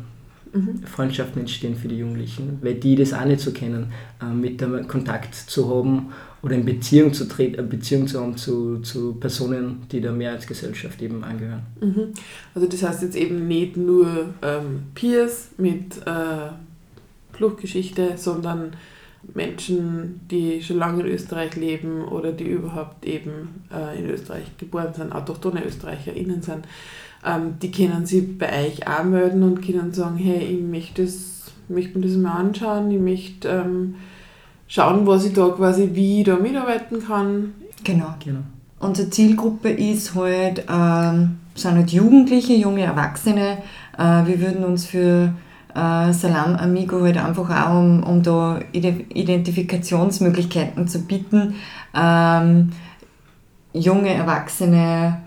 Freundschaften 0.87 1.41
entstehen 1.41 1.77
für 1.77 1.89
die 1.89 1.99
Jugendlichen, 1.99 2.59
weil 2.63 2.75
die 2.75 2.97
das 2.97 3.13
auch 3.13 3.25
nicht 3.25 3.41
so 3.41 3.53
kennen, 3.53 3.93
äh, 4.23 4.27
mit 4.27 4.61
dem 4.61 4.87
Kontakt 4.89 5.35
zu 5.35 5.69
haben 5.69 6.13
oder 6.43 6.55
in 6.55 6.65
Beziehung 6.65 7.13
zu 7.13 7.27
treten, 7.27 7.59
eine 7.59 7.69
Beziehung 7.69 8.07
zu 8.07 8.21
haben 8.21 8.37
zu, 8.37 8.79
zu 8.81 9.15
Personen, 9.15 9.83
die 9.91 10.01
der 10.01 10.13
Mehrheitsgesellschaft 10.13 11.03
eben 11.03 11.25
angehören. 11.25 11.63
Mhm. 11.81 12.15
Also 12.55 12.69
das 12.69 12.83
heißt 12.83 13.03
jetzt 13.03 13.17
eben 13.17 13.49
nicht 13.49 13.77
nur 13.77 14.07
ähm, 14.43 14.85
Peers 14.95 15.49
mit 15.59 15.97
äh, 16.07 16.51
Fluchtgeschichte, 17.33 18.13
sondern 18.17 18.73
Menschen, 19.35 20.21
die 20.31 20.63
schon 20.63 20.79
lange 20.79 21.03
in 21.03 21.09
Österreich 21.09 21.57
leben 21.57 22.05
oder 22.05 22.33
die 22.33 22.45
überhaupt 22.45 23.05
eben 23.05 23.65
äh, 23.73 23.99
in 23.99 24.09
Österreich 24.09 24.45
geboren 24.59 24.95
sind, 24.95 25.13
autochtone 25.13 25.65
ÖsterreicherInnen 25.65 26.43
sind, 26.43 26.67
ähm, 27.25 27.59
die 27.61 27.71
können 27.71 28.07
sich 28.07 28.39
bei 28.39 28.67
euch 28.67 28.87
anmelden 28.87 29.43
und 29.43 29.61
können 29.61 29.93
sagen, 29.93 30.17
hey, 30.17 30.39
ich 30.39 30.63
möchte, 30.63 31.05
das, 31.05 31.53
möchte 31.69 31.99
mir 31.99 32.07
das 32.07 32.17
mal 32.17 32.37
anschauen, 32.37 32.91
ich 32.91 33.01
möchte 33.01 33.49
ähm, 33.49 33.97
schauen, 34.67 35.07
was 35.07 35.25
ich 35.25 35.33
da 35.33 35.49
quasi, 35.49 35.91
wie 35.95 36.21
ich 36.21 36.27
da 36.27 36.37
mitarbeiten 36.37 37.05
kann. 37.05 37.55
Genau. 37.85 38.15
genau. 38.23 38.41
Unsere 38.81 39.11
Zielgruppe 39.11 39.71
ist 39.71 40.15
halt, 40.15 40.65
ähm, 40.71 41.39
sind 41.55 41.75
halt 41.75 41.91
Jugendliche, 41.91 42.55
junge 42.55 42.83
Erwachsene. 42.83 43.59
Äh, 43.99 44.27
wir 44.27 44.41
würden 44.41 44.65
uns 44.65 44.87
für 44.87 45.35
äh, 45.75 46.13
Salam 46.13 46.55
Amigo 46.55 47.03
halt 47.03 47.17
einfach 47.17 47.51
auch, 47.51 47.79
um, 47.79 48.05
um 48.05 48.23
da 48.23 48.61
Identifikationsmöglichkeiten 48.73 50.87
zu 50.87 51.01
bieten, 51.01 51.57
ähm, 51.95 52.71
junge 53.73 54.15
Erwachsene 54.15 55.23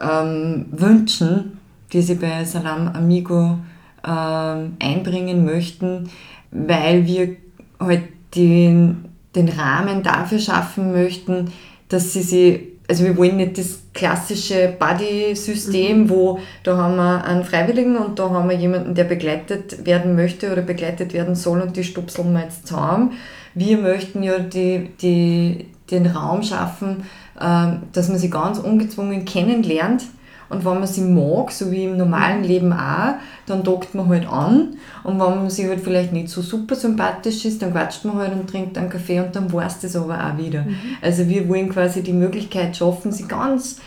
ähm, 0.00 0.66
wünschen, 0.70 1.58
die 1.92 2.02
sie 2.02 2.14
bei 2.14 2.44
Salam 2.44 2.88
Amigo 2.88 3.58
ähm, 4.06 4.76
einbringen 4.80 5.44
möchten, 5.44 6.10
weil 6.50 7.06
wir 7.06 7.36
halt 7.80 8.02
den, 8.34 9.04
den 9.34 9.48
Rahmen 9.48 10.02
dafür 10.02 10.38
schaffen 10.38 10.92
möchten, 10.92 11.52
dass 11.88 12.12
sie 12.12 12.22
sie, 12.22 12.72
also 12.88 13.04
wir 13.04 13.16
wollen 13.16 13.36
nicht 13.36 13.58
das 13.58 13.80
klassische 13.94 14.74
Buddy-System, 14.78 16.02
mhm. 16.02 16.10
wo 16.10 16.38
da 16.62 16.76
haben 16.76 16.96
wir 16.96 17.24
einen 17.24 17.44
Freiwilligen 17.44 17.96
und 17.96 18.18
da 18.18 18.30
haben 18.30 18.48
wir 18.48 18.56
jemanden, 18.56 18.94
der 18.94 19.04
begleitet 19.04 19.86
werden 19.86 20.14
möchte 20.14 20.52
oder 20.52 20.62
begleitet 20.62 21.12
werden 21.12 21.34
soll 21.34 21.60
und 21.60 21.76
die 21.76 21.84
stupseln 21.84 22.32
wir 22.32 22.42
jetzt 22.42 22.66
zusammen. 22.66 23.12
Wir 23.54 23.78
möchten 23.78 24.22
ja 24.22 24.38
die, 24.38 24.90
die, 25.00 25.66
den 25.90 26.06
Raum 26.06 26.42
schaffen, 26.42 27.04
dass 27.38 28.08
man 28.08 28.18
sie 28.18 28.30
ganz 28.30 28.58
ungezwungen 28.58 29.24
kennenlernt 29.24 30.02
und 30.48 30.64
wenn 30.64 30.74
man 30.74 30.86
sie 30.86 31.02
mag, 31.02 31.50
so 31.50 31.70
wie 31.70 31.84
im 31.84 31.96
normalen 31.96 32.44
Leben 32.44 32.72
auch, 32.72 33.14
dann 33.46 33.64
dockt 33.64 33.94
man 33.94 34.08
halt 34.08 34.28
an. 34.28 34.76
Und 35.02 35.14
wenn 35.14 35.18
man 35.18 35.50
sie 35.50 35.68
halt 35.68 35.80
vielleicht 35.80 36.12
nicht 36.12 36.28
so 36.28 36.40
super 36.40 36.76
sympathisch 36.76 37.44
ist, 37.44 37.62
dann 37.62 37.72
quatscht 37.72 38.04
man 38.04 38.16
halt 38.16 38.32
und 38.32 38.48
trinkt 38.48 38.78
einen 38.78 38.88
Kaffee 38.88 39.20
und 39.20 39.34
dann 39.34 39.52
war 39.52 39.66
es 39.66 39.80
das 39.80 39.96
aber 39.96 40.14
auch 40.14 40.38
wieder. 40.38 40.62
Mhm. 40.62 40.76
Also 41.02 41.28
wir 41.28 41.48
wollen 41.48 41.68
quasi 41.68 42.02
die 42.02 42.12
Möglichkeit 42.12 42.76
schaffen, 42.76 43.10
sie 43.10 43.26
ganz, 43.26 43.80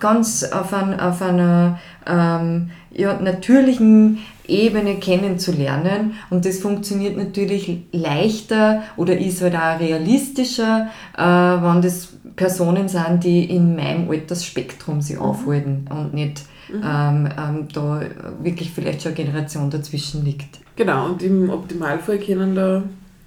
ganz 0.00 0.44
auf, 0.44 0.72
ein, 0.72 0.98
auf 0.98 1.22
einer 1.22 1.78
ähm, 2.06 2.70
ja, 2.90 3.18
natürlichen 3.20 4.18
Ebene 4.46 4.96
kennenzulernen. 4.96 6.14
Und 6.30 6.44
das 6.44 6.58
funktioniert 6.58 7.16
natürlich 7.16 7.82
leichter 7.92 8.82
oder 8.96 9.16
ist 9.18 9.42
halt 9.42 9.54
auch 9.54 9.78
realistischer, 9.78 10.88
äh, 11.16 11.22
wenn 11.22 11.82
das 11.82 12.08
Personen 12.34 12.88
sind, 12.88 13.24
die 13.24 13.44
in 13.44 13.76
meinem 13.76 14.10
Altersspektrum 14.10 15.00
sich 15.02 15.16
mhm. 15.16 15.22
aufhalten 15.22 15.84
und 15.90 16.14
nicht 16.14 16.42
mhm. 16.72 16.82
ähm, 16.84 17.28
ähm, 17.38 17.68
da 17.72 18.00
wirklich 18.42 18.70
vielleicht 18.70 19.02
schon 19.02 19.14
eine 19.14 19.24
Generation 19.24 19.70
dazwischen 19.70 20.24
liegt. 20.24 20.60
Genau, 20.76 21.06
und 21.06 21.22
im 21.22 21.50
Optimalfall 21.50 22.18
können 22.18 22.54
da 22.54 22.82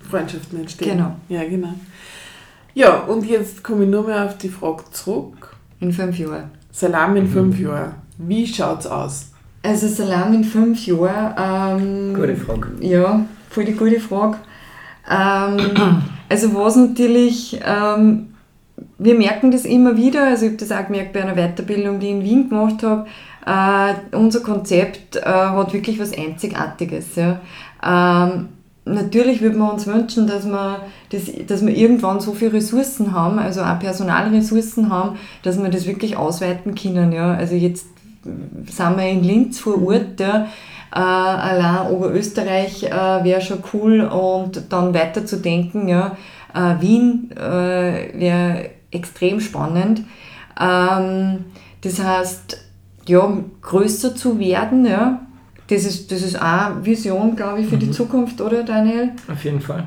Freundschaften 0.10 0.62
entstehen. 0.62 0.98
Genau. 0.98 1.16
Ja, 1.30 1.48
genau. 1.48 1.74
Ja, 2.74 3.00
und 3.02 3.26
jetzt 3.26 3.64
komme 3.64 3.84
ich 3.84 3.90
nur 3.90 4.04
mehr 4.08 4.26
auf 4.26 4.38
die 4.38 4.50
Frage 4.50 4.84
zurück. 4.92 5.56
In 5.82 5.92
fünf 5.92 6.18
Jahren. 6.18 6.52
Salam 6.72 7.16
in 7.16 7.26
mhm. 7.26 7.32
fünf 7.32 7.60
Jahren. 7.60 7.94
Wie 8.18 8.48
schaut 8.48 8.82
es 8.82 8.88
aus? 8.88 9.32
Also 9.64 9.88
Salam 9.88 10.34
in 10.34 10.44
fünf 10.44 10.86
Jahren. 10.86 11.80
Ähm, 11.80 12.14
gute 12.14 12.36
Frage. 12.36 12.70
Ja, 12.80 13.26
voll 13.50 13.66
die 13.66 13.74
gute 13.74 14.00
Frage. 14.00 14.38
Ähm, 15.10 15.60
also 16.30 16.56
was 16.56 16.76
natürlich, 16.76 17.60
ähm, 17.66 18.34
wir 18.98 19.16
merken 19.16 19.52
das 19.52 19.66
immer 19.66 19.98
wieder, 19.98 20.28
also 20.28 20.46
ich 20.46 20.54
habe 20.54 20.66
das 20.66 20.72
auch 20.72 20.88
gemerkt 20.88 21.14
bei 21.14 21.22
einer 21.22 21.36
Weiterbildung, 21.36 22.00
die 22.00 22.08
ich 22.08 22.14
in 22.14 22.24
Wien 22.24 22.50
gemacht 22.50 22.84
habe, 22.84 23.06
äh, 23.46 24.16
unser 24.16 24.42
Konzept 24.42 25.16
äh, 25.16 25.22
hat 25.24 25.74
wirklich 25.74 26.00
was 26.00 26.16
Einzigartiges. 26.16 27.16
Ja. 27.16 27.42
Ähm, 27.84 28.50
natürlich 28.86 29.42
würde 29.42 29.58
man 29.58 29.72
uns 29.72 29.88
wünschen, 29.88 30.28
dass 30.28 30.46
wir, 30.46 30.82
das, 31.10 31.24
dass 31.48 31.66
wir 31.66 31.76
irgendwann 31.76 32.20
so 32.20 32.34
viele 32.34 32.54
Ressourcen 32.54 33.14
haben, 33.14 33.40
also 33.40 33.62
auch 33.62 33.80
Personalressourcen 33.80 34.90
haben, 34.90 35.18
dass 35.44 35.62
wir 35.62 35.70
das 35.70 35.86
wirklich 35.86 36.18
ausweiten 36.18 36.76
können. 36.76 37.12
Ja. 37.12 37.34
Also 37.34 37.56
jetzt 37.56 37.88
sind 38.24 38.98
wir 38.98 39.10
in 39.10 39.24
Linz 39.24 39.60
vor 39.60 39.82
Ort, 39.86 40.20
ja. 40.20 40.48
Äh, 40.94 41.00
allein 41.00 41.88
Oberösterreich 41.92 42.84
äh, 42.84 43.24
wäre 43.24 43.40
schon 43.40 43.64
cool 43.74 44.02
und 44.02 44.64
dann 44.70 44.94
weiter 44.94 45.26
zu 45.26 45.38
denken, 45.38 45.88
ja. 45.88 46.18
Äh, 46.54 46.82
Wien 46.82 47.32
äh, 47.32 48.20
wäre 48.20 48.70
extrem 48.92 49.40
spannend. 49.40 50.04
Ähm, 50.60 51.46
das 51.82 52.04
heißt, 52.04 52.58
ja, 53.08 53.38
größer 53.62 54.16
zu 54.16 54.38
werden, 54.38 54.86
ja, 54.86 55.22
das 55.72 55.86
ist, 55.86 56.12
das 56.12 56.22
ist 56.22 56.42
auch 56.42 56.84
Vision, 56.84 57.36
glaube 57.36 57.62
ich, 57.62 57.68
für 57.68 57.76
mhm. 57.76 57.80
die 57.80 57.92
Zukunft, 57.92 58.42
oder 58.42 58.64
Daniel? 58.64 59.12
Auf 59.32 59.44
jeden 59.44 59.62
Fall. 59.62 59.86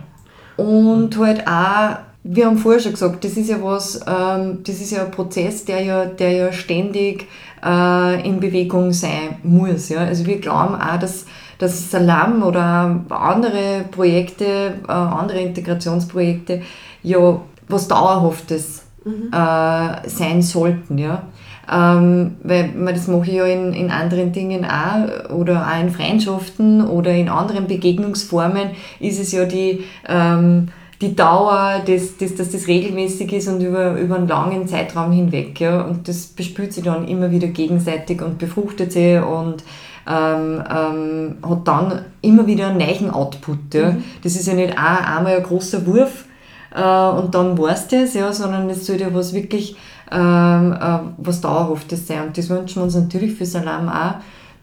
Und 0.56 1.16
halt 1.18 1.46
auch, 1.46 1.98
wir 2.22 2.46
haben 2.46 2.56
vorher 2.56 2.80
schon 2.80 2.92
gesagt, 2.92 3.22
das 3.22 3.36
ist 3.36 3.50
ja 3.50 3.62
was, 3.62 4.00
ähm, 4.06 4.60
das 4.64 4.80
ist 4.80 4.92
ja 4.92 5.04
ein 5.04 5.10
Prozess, 5.10 5.64
der 5.66 5.82
ja, 5.82 6.06
der 6.06 6.30
ja 6.32 6.52
ständig 6.52 7.26
äh, 7.62 8.26
in 8.26 8.40
Bewegung 8.40 8.92
sein 8.92 9.36
muss. 9.42 9.90
Ja? 9.90 9.98
Also 9.98 10.24
wir 10.24 10.38
glauben 10.40 10.74
auch, 10.74 10.98
dass, 10.98 11.26
dass 11.58 11.90
Salam 11.90 12.42
oder 12.42 13.04
andere 13.10 13.84
Projekte, 13.90 14.74
äh, 14.88 14.90
andere 14.90 15.40
Integrationsprojekte 15.40 16.62
ja 17.02 17.40
was 17.68 17.88
Dauerhaftes 17.88 18.84
mhm. 19.04 19.30
äh, 19.32 20.08
sein 20.08 20.40
sollten. 20.40 20.96
Ja? 20.96 21.24
Ähm, 21.70 22.36
weil 22.42 22.72
das 22.92 23.08
mache 23.08 23.30
ich 23.30 23.36
ja 23.36 23.44
in, 23.46 23.72
in 23.72 23.90
anderen 23.90 24.32
Dingen 24.32 24.66
auch 24.66 25.30
oder 25.30 25.66
auch 25.66 25.80
in 25.80 25.90
Freundschaften 25.90 26.86
oder 26.86 27.12
in 27.12 27.28
anderen 27.28 27.66
Begegnungsformen 27.66 28.70
ist 29.00 29.18
es 29.18 29.32
ja 29.32 29.46
die, 29.46 29.84
ähm, 30.06 30.68
die 31.00 31.16
Dauer, 31.16 31.82
dass, 31.86 32.16
dass, 32.18 32.34
dass 32.34 32.50
das 32.50 32.66
regelmäßig 32.66 33.32
ist 33.32 33.48
und 33.48 33.60
über, 33.62 33.98
über 33.98 34.16
einen 34.16 34.28
langen 34.28 34.68
Zeitraum 34.68 35.12
hinweg. 35.12 35.58
Ja? 35.60 35.82
Und 35.82 36.06
das 36.08 36.26
bespült 36.26 36.72
sich 36.72 36.84
dann 36.84 37.08
immer 37.08 37.30
wieder 37.30 37.48
gegenseitig 37.48 38.20
und 38.22 38.38
befruchtet 38.38 38.92
sie 38.92 39.16
und 39.16 39.64
ähm, 40.06 40.62
ähm, 40.70 41.36
hat 41.42 41.66
dann 41.66 42.04
immer 42.20 42.46
wieder 42.46 42.68
einen 42.68 42.78
neuen 42.78 43.10
Output. 43.10 43.74
Ja? 43.74 43.92
Mhm. 43.92 44.04
Das 44.22 44.36
ist 44.36 44.46
ja 44.46 44.54
nicht 44.54 44.76
auch 44.78 45.16
einmal 45.16 45.36
ein 45.36 45.42
großer 45.42 45.86
Wurf 45.86 46.26
äh, 46.74 46.80
und 46.80 47.34
dann 47.34 47.56
war 47.56 47.70
es 47.70 47.88
das, 47.88 48.14
ja, 48.14 48.32
sondern 48.32 48.68
es 48.68 48.86
soll 48.86 49.00
ja 49.00 49.12
was 49.14 49.32
wirklich 49.32 49.76
was 50.10 51.40
Dauerhaftes 51.40 52.06
sein. 52.06 52.26
Und 52.26 52.38
das 52.38 52.48
wünschen 52.48 52.76
wir 52.76 52.84
uns 52.84 52.94
natürlich 52.94 53.34
für 53.34 53.46
Salam 53.46 53.88
auch, 53.88 54.14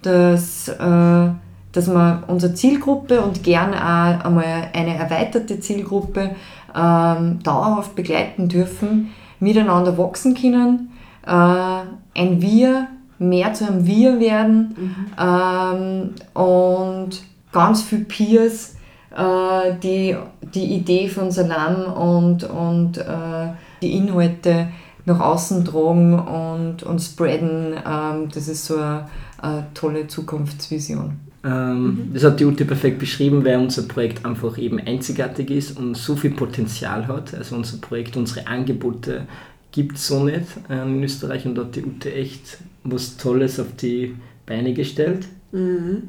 dass, 0.01 0.67
äh, 0.67 1.29
dass 1.71 1.87
wir 1.87 2.23
unsere 2.27 2.53
Zielgruppe 2.53 3.21
und 3.21 3.43
gerne 3.43 3.75
auch 3.75 4.25
einmal 4.25 4.69
eine 4.73 4.95
erweiterte 4.95 5.59
Zielgruppe 5.59 6.31
ähm, 6.75 7.39
dauerhaft 7.43 7.95
begleiten 7.95 8.47
dürfen, 8.47 9.11
miteinander 9.39 9.97
wachsen 9.97 10.35
können, 10.35 10.91
äh, 11.25 11.31
ein 12.19 12.41
Wir 12.41 12.87
mehr 13.19 13.53
zu 13.53 13.67
einem 13.67 13.85
Wir 13.85 14.19
werden 14.19 14.75
mhm. 14.77 14.95
ähm, 15.19 16.09
und 16.33 17.21
ganz 17.51 17.83
viele 17.83 18.05
Peers, 18.05 18.75
äh, 19.15 19.73
die 19.81 20.15
die 20.41 20.75
Idee 20.75 21.07
von 21.07 21.31
Salam 21.31 21.93
und, 21.93 22.43
und 22.43 22.97
äh, 22.97 23.53
die 23.81 23.97
Inhalte 23.97 24.67
nach 25.05 25.19
außen 25.19 25.65
tragen 25.65 26.19
und, 26.19 26.83
und 26.83 26.99
spreaden. 26.99 27.75
Ähm, 27.85 28.29
das 28.33 28.47
ist 28.47 28.65
so 28.65 28.75
eine, 28.75 29.07
eine 29.39 29.67
tolle 29.73 30.07
Zukunftsvision. 30.07 31.13
Ähm, 31.43 31.83
mhm. 31.83 32.13
Das 32.13 32.23
hat 32.23 32.39
die 32.39 32.45
Ute 32.45 32.65
perfekt 32.65 32.99
beschrieben, 32.99 33.43
weil 33.43 33.57
unser 33.57 33.83
Projekt 33.83 34.25
einfach 34.25 34.57
eben 34.57 34.79
einzigartig 34.79 35.49
ist 35.49 35.77
und 35.77 35.97
so 35.97 36.15
viel 36.15 36.31
Potenzial 36.31 37.07
hat. 37.07 37.33
Also 37.33 37.55
unser 37.55 37.77
Projekt, 37.77 38.15
unsere 38.15 38.47
Angebote 38.47 39.27
gibt 39.71 39.97
es 39.97 40.07
so 40.07 40.23
nicht 40.23 40.47
in 40.69 41.01
Österreich 41.03 41.45
und 41.45 41.55
da 41.55 41.61
hat 41.61 41.75
die 41.75 41.83
Ute 41.83 42.13
echt 42.13 42.57
was 42.83 43.17
Tolles 43.17 43.59
auf 43.59 43.75
die 43.77 44.15
Beine 44.45 44.73
gestellt. 44.73 45.27
Mhm. 45.51 46.03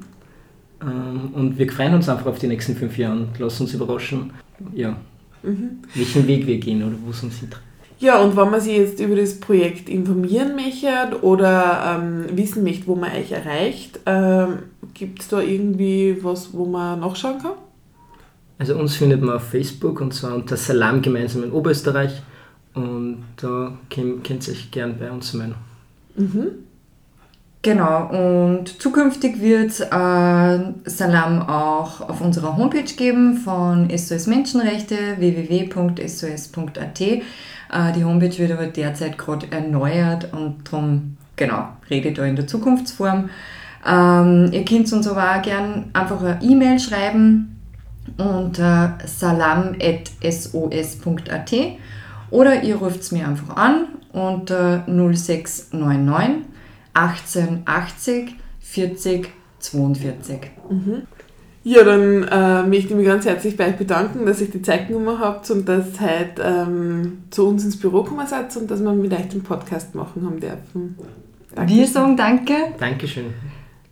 Ähm, 0.82 1.30
und 1.32 1.58
wir 1.58 1.70
freuen 1.70 1.94
uns 1.94 2.08
einfach 2.08 2.26
auf 2.26 2.38
die 2.38 2.48
nächsten 2.48 2.76
fünf 2.76 2.98
Jahre. 2.98 3.28
Lass 3.38 3.60
uns 3.60 3.72
überraschen, 3.72 4.32
ja, 4.74 4.96
mhm. 5.42 5.78
welchen 5.94 6.26
Weg 6.26 6.46
wir 6.46 6.58
gehen 6.58 6.82
oder 6.82 6.96
wo 7.04 7.10
es 7.10 7.22
uns 7.22 7.38
hinterher. 7.38 7.62
Ja, 8.02 8.18
und 8.20 8.36
wenn 8.36 8.50
man 8.50 8.60
sich 8.60 8.76
jetzt 8.76 8.98
über 8.98 9.14
das 9.14 9.38
Projekt 9.38 9.88
informieren 9.88 10.56
möchte 10.56 11.22
oder 11.22 12.00
ähm, 12.00 12.36
wissen 12.36 12.64
möchte, 12.64 12.88
wo 12.88 12.96
man 12.96 13.12
euch 13.12 13.30
erreicht, 13.30 14.00
ähm, 14.06 14.58
gibt 14.92 15.22
es 15.22 15.28
da 15.28 15.40
irgendwie 15.40 16.18
was, 16.20 16.52
wo 16.52 16.66
man 16.66 16.98
nachschauen 16.98 17.38
kann? 17.40 17.52
Also 18.58 18.76
uns 18.76 18.96
findet 18.96 19.22
man 19.22 19.36
auf 19.36 19.44
Facebook 19.44 20.00
und 20.00 20.12
zwar 20.12 20.34
unter 20.34 20.56
Salam 20.56 21.00
gemeinsam 21.00 21.44
in 21.44 21.52
Oberösterreich 21.52 22.22
und 22.74 23.22
da 23.36 23.78
könnt 23.88 24.48
ihr 24.48 24.52
euch 24.52 24.72
gern 24.72 24.98
bei 24.98 25.08
uns 25.08 25.32
melden. 25.34 25.54
Mhm. 26.16 26.46
Genau, 27.64 28.08
und 28.56 28.82
zukünftig 28.82 29.40
wird 29.40 29.70
es 29.70 29.78
äh, 29.78 30.72
Salam 30.90 31.42
auch 31.42 32.00
auf 32.00 32.20
unserer 32.20 32.56
Homepage 32.56 32.82
geben 32.96 33.36
von 33.36 33.88
SOS 33.96 34.26
Menschenrechte 34.26 34.96
www.sos.at. 35.18 37.00
Äh, 37.72 37.92
die 37.92 38.04
Homepage 38.04 38.36
wird 38.38 38.52
aber 38.52 38.66
derzeit 38.66 39.18
gerade 39.18 39.50
erneuert 39.50 40.32
und 40.32 40.70
darum, 40.70 41.16
genau, 41.36 41.68
redet 41.90 42.18
da 42.18 42.24
in 42.24 42.36
der 42.36 42.46
Zukunftsform. 42.46 43.30
Ähm, 43.84 44.50
ihr 44.52 44.64
könnt 44.64 44.92
uns 44.92 45.08
aber 45.08 45.36
auch 45.36 45.42
gerne 45.42 45.86
einfach 45.92 46.22
eine 46.22 46.38
E-Mail 46.42 46.78
schreiben 46.78 47.60
unter 48.18 48.98
salam.sos.at 49.04 49.82
oder 52.30 52.62
ihr 52.62 52.76
ruft 52.76 53.00
es 53.00 53.10
mir 53.12 53.26
einfach 53.26 53.56
an 53.56 53.86
unter 54.12 54.84
0699 54.86 56.44
1880 56.94 58.36
40 58.60 59.28
42. 59.58 60.50
Mhm. 60.70 61.02
Ja, 61.64 61.84
dann 61.84 62.24
äh, 62.24 62.66
möchte 62.66 62.88
ich 62.88 62.94
mich 62.94 63.06
ganz 63.06 63.24
herzlich 63.24 63.56
bei 63.56 63.68
euch 63.68 63.76
bedanken, 63.76 64.26
dass 64.26 64.40
ihr 64.40 64.48
die 64.48 64.62
Zeit 64.62 64.88
genommen 64.88 65.18
habt 65.20 65.48
und 65.50 65.68
dass 65.68 66.00
ihr 66.00 66.08
heute 66.08 66.42
ähm, 66.42 67.18
zu 67.30 67.46
uns 67.46 67.64
ins 67.64 67.78
Büro 67.78 68.02
gekommen 68.02 68.26
seid 68.26 68.56
und 68.56 68.70
dass 68.70 68.82
wir 68.82 68.92
mit 68.92 69.12
euch 69.12 69.28
den 69.28 69.42
Podcast 69.42 69.94
machen 69.94 70.26
haben 70.26 70.40
dürfen. 70.40 70.96
Dankeschön. 71.54 71.78
Wir 71.78 71.86
sagen 71.86 72.16
Danke. 72.16 72.54
Dankeschön. 72.80 73.26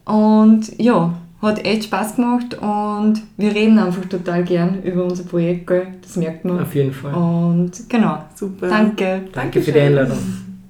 Und 0.04 0.80
ja, 0.80 1.14
hat 1.40 1.64
echt 1.64 1.84
Spaß 1.84 2.16
gemacht 2.16 2.54
und 2.60 3.22
wir 3.36 3.54
reden 3.54 3.78
einfach 3.78 4.04
total 4.06 4.42
gern 4.44 4.82
über 4.82 5.04
unser 5.04 5.24
Projekt, 5.24 5.68
gell? 5.68 5.86
das 6.02 6.16
merkt 6.16 6.44
man. 6.44 6.60
Auf 6.60 6.74
jeden 6.74 6.92
Fall. 6.92 7.14
Und 7.14 7.88
genau. 7.88 8.24
Super. 8.34 8.68
Danke. 8.68 9.22
Danke 9.32 9.62
für 9.62 9.72
die 9.72 9.80
Einladung. 9.80 10.18